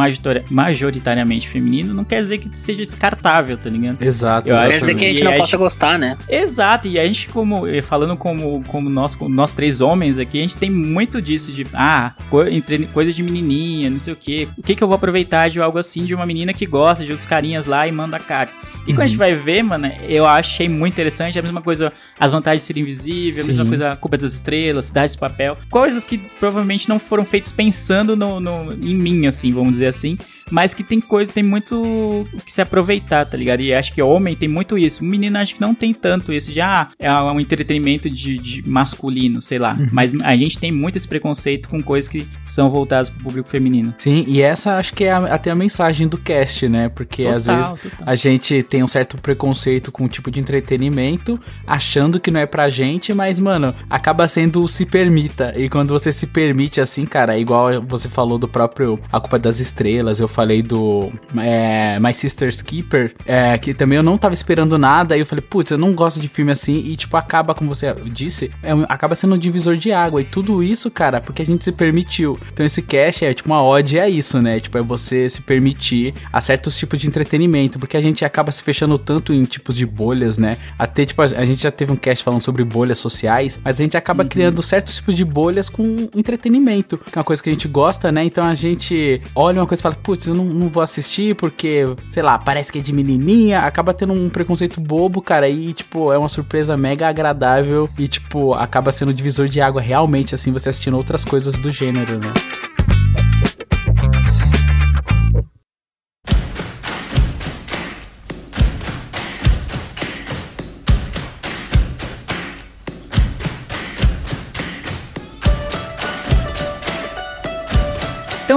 [0.51, 3.99] majoritariamente feminino, não quer dizer que seja descartável, tá ligado?
[4.01, 4.47] Exato.
[4.47, 6.15] Eu Quer dizer que a gente E não a possa gente- gostar, né?
[6.29, 10.37] Exato, e a gente, como eh, falando como, como nós, como nós três homens aqui,
[10.37, 14.15] a gente tem muito disso de ah, co entre- coisa de menininha, não sei o
[14.15, 14.47] quê.
[14.57, 17.11] O que que eu vou aproveitar de algo assim de uma menina que gosta de
[17.11, 18.53] outros carinhas lá e manda carta.
[18.87, 21.35] E quando a gente vai ver, mano, eu achei muito interessante.
[21.37, 24.33] É a mesma coisa, as vantagens de ser invisível, a mesma coisa, a culpa das
[24.33, 25.57] estrelas, cidade de papel.
[25.71, 30.17] Coisas que provavelmente não foram feitas pensando no, no- em mim, assim, vamos dizer assim.
[30.51, 33.61] Mas que tem coisa, tem muito o que se aproveitar, tá ligado?
[33.61, 35.03] E acho que homem tem muito isso.
[35.03, 39.41] Menino acho que não tem tanto isso de, ah, é um entretenimento de, de masculino,
[39.41, 39.75] sei lá.
[39.91, 43.93] Mas a gente tem muito esse preconceito com coisas que são voltadas pro público feminino.
[43.97, 46.89] Sim, e essa acho que é a- até a mensagem do cast, né?
[46.89, 48.07] Porque às Total, vezes total.
[48.09, 52.45] a gente tem um certo preconceito com o tipo de entretenimento, achando que não é
[52.45, 55.53] pra gente, mas, mano, acaba sendo o se permita.
[55.57, 59.39] E quando você se permite assim, cara, é igual você falou do próprio A Culpa
[59.39, 64.33] das Estrelas, eu falei do é, My Sister's Keeper, é, que também eu não tava
[64.33, 67.53] esperando nada, aí eu falei, putz, eu não gosto de filme assim, e tipo, acaba,
[67.53, 70.21] como você disse, é acaba sendo um divisor de água.
[70.21, 72.37] E tudo isso, cara, porque a gente se permitiu.
[72.51, 74.59] Então esse cast é tipo uma ode a isso, né?
[74.59, 78.61] Tipo, é você se permitir a certos tipos de entretenimento, porque a gente acaba se
[78.61, 80.57] fechando tanto em tipos de bolhas, né?
[80.77, 83.83] Até, tipo, a a gente já teve um cast falando sobre bolhas sociais, mas a
[83.83, 87.51] gente acaba criando certos tipos de bolhas com entretenimento, que é uma coisa que a
[87.51, 88.23] gente gosta, né?
[88.23, 91.85] Então a gente olha uma coisa e fala, putz, eu não, não vou assistir porque,
[92.07, 96.11] sei lá, parece que é de menininha, acaba tendo um preconceito bobo, cara, e, tipo,
[96.11, 100.69] é uma surpresa mega agradável e, tipo, acaba sendo divisor de água realmente, assim, você
[100.69, 102.33] assistindo outras coisas do gênero, né?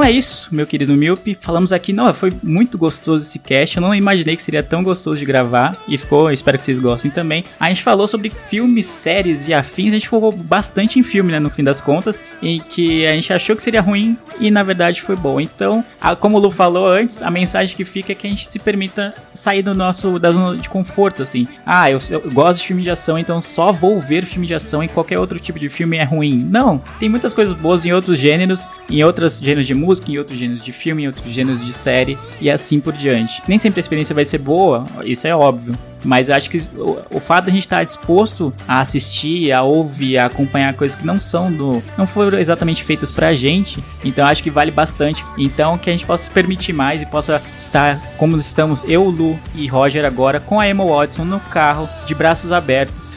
[0.08, 1.36] É isso, meu querido Miope.
[1.38, 3.76] Falamos aqui, não, foi muito gostoso esse cast.
[3.76, 5.76] Eu não imaginei que seria tão gostoso de gravar.
[5.86, 7.44] E ficou, espero que vocês gostem também.
[7.60, 9.88] A gente falou sobre filmes, séries e afins.
[9.90, 12.22] A gente focou bastante em filme, né, no fim das contas.
[12.42, 15.38] Em que a gente achou que seria ruim e na verdade foi bom.
[15.40, 18.46] Então, a- como o Lu falou antes, a mensagem que fica é que a gente
[18.48, 21.46] se permita sair do nosso, da zona de conforto, assim.
[21.66, 24.82] Ah, eu, eu gosto de filme de ação, então só vou ver filme de ação
[24.82, 26.46] e qualquer outro tipo de filme é ruim.
[26.50, 30.38] Não, tem muitas coisas boas em outros gêneros, em outros gêneros de música, em outros
[30.38, 33.42] gêneros de filme, em outros gêneros de série e assim por diante.
[33.48, 35.76] Nem sempre a experiência vai ser boa, isso é óbvio.
[36.04, 39.62] Mas eu acho que o, o fato de a gente estar disposto a assistir, a
[39.62, 41.82] ouvir, a acompanhar coisas que não são do.
[41.96, 45.24] não foram exatamente feitas pra gente, então acho que vale bastante.
[45.36, 49.38] Então que a gente possa se permitir mais e possa estar como estamos, eu, Lu
[49.54, 53.14] e Roger agora, com a Emma Watson no carro, de braços abertos,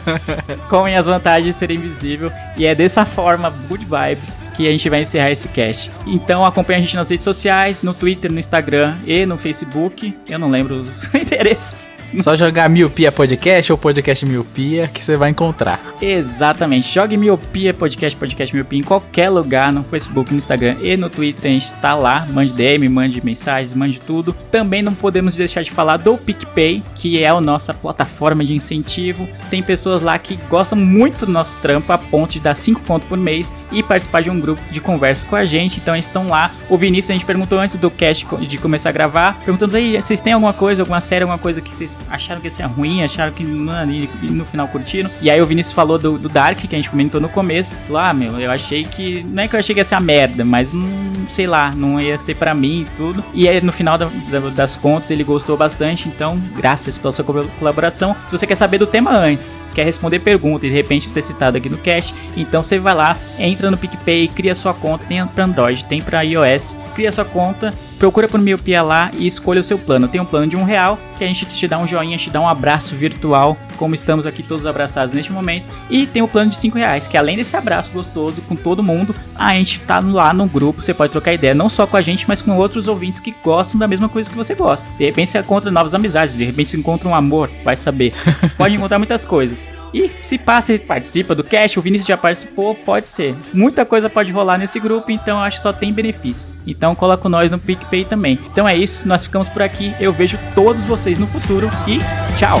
[0.68, 2.30] com as vantagens de ser invisível.
[2.56, 5.90] E é dessa forma, good vibes, que a gente vai encerrar esse cast.
[6.06, 10.16] Então acompanha a gente nas redes sociais, no Twitter, no Instagram e no Facebook.
[10.28, 11.88] Eu não lembro os endereços.
[12.22, 15.80] Só jogar Miopia Podcast ou Podcast Miopia que você vai encontrar.
[16.00, 16.92] Exatamente.
[16.92, 21.50] Jogue Miopia Podcast, Podcast Miopia em qualquer lugar, no Facebook, no Instagram e no Twitter.
[21.50, 22.26] A gente está lá.
[22.30, 24.34] Mande DM, mande mensagens, mande tudo.
[24.50, 29.28] Também não podemos deixar de falar do PicPay, que é a nossa plataforma de incentivo.
[29.50, 33.08] Tem pessoas lá que gostam muito do nosso trampo a ponto de dar 5 pontos
[33.08, 35.78] por mês e participar de um grupo de conversa com a gente.
[35.80, 36.50] Então eles estão lá.
[36.68, 39.40] O Vinícius, a gente perguntou antes do cast de começar a gravar.
[39.44, 42.50] Perguntamos aí, vocês têm alguma coisa, alguma série, alguma coisa que vocês acharam que ia
[42.50, 45.10] ser ruim, acharam que e no final curtiram.
[45.20, 47.76] E aí o Vinícius falou do, do Dark, que a gente comentou no começo.
[47.88, 49.22] Lá, ah, meu, eu achei que.
[49.24, 52.00] Não é que eu achei que ia ser a merda, mas hum, sei lá, não
[52.00, 53.24] ia ser para mim e tudo.
[53.32, 57.24] E aí no final da, da, das contas ele gostou bastante, então graças pela sua
[57.24, 58.14] colaboração.
[58.26, 61.56] Se você quer saber do tema antes, quer responder pergunta e de repente ser citado
[61.56, 65.44] aqui no cast, então você vai lá, entra no PicPay, cria sua conta, tem para
[65.44, 67.74] Android, tem para iOS, cria sua conta
[68.04, 70.06] procura por Miopia lá e escolha o seu plano.
[70.06, 72.38] Tem um plano de um real, que a gente te dá um joinha, te dá
[72.38, 75.72] um abraço virtual, como estamos aqui todos abraçados neste momento.
[75.90, 79.14] E tem o plano de cinco reais, que além desse abraço gostoso com todo mundo,
[79.36, 82.26] a gente tá lá no grupo, você pode trocar ideia, não só com a gente,
[82.28, 84.92] mas com outros ouvintes que gostam da mesma coisa que você gosta.
[84.96, 88.12] De repente você encontra novas amizades, de repente você encontra um amor, vai saber.
[88.56, 89.70] pode encontrar muitas coisas.
[89.92, 93.34] E se passa, participa do cast, o Vinícius já participou, pode ser.
[93.52, 96.58] Muita coisa pode rolar nesse grupo, então acho que só tem benefícios.
[96.66, 98.38] Então cola com nós no PicPay também.
[98.50, 99.94] Então é isso, nós ficamos por aqui.
[100.00, 101.98] Eu vejo todos vocês no futuro e
[102.36, 102.60] tchau!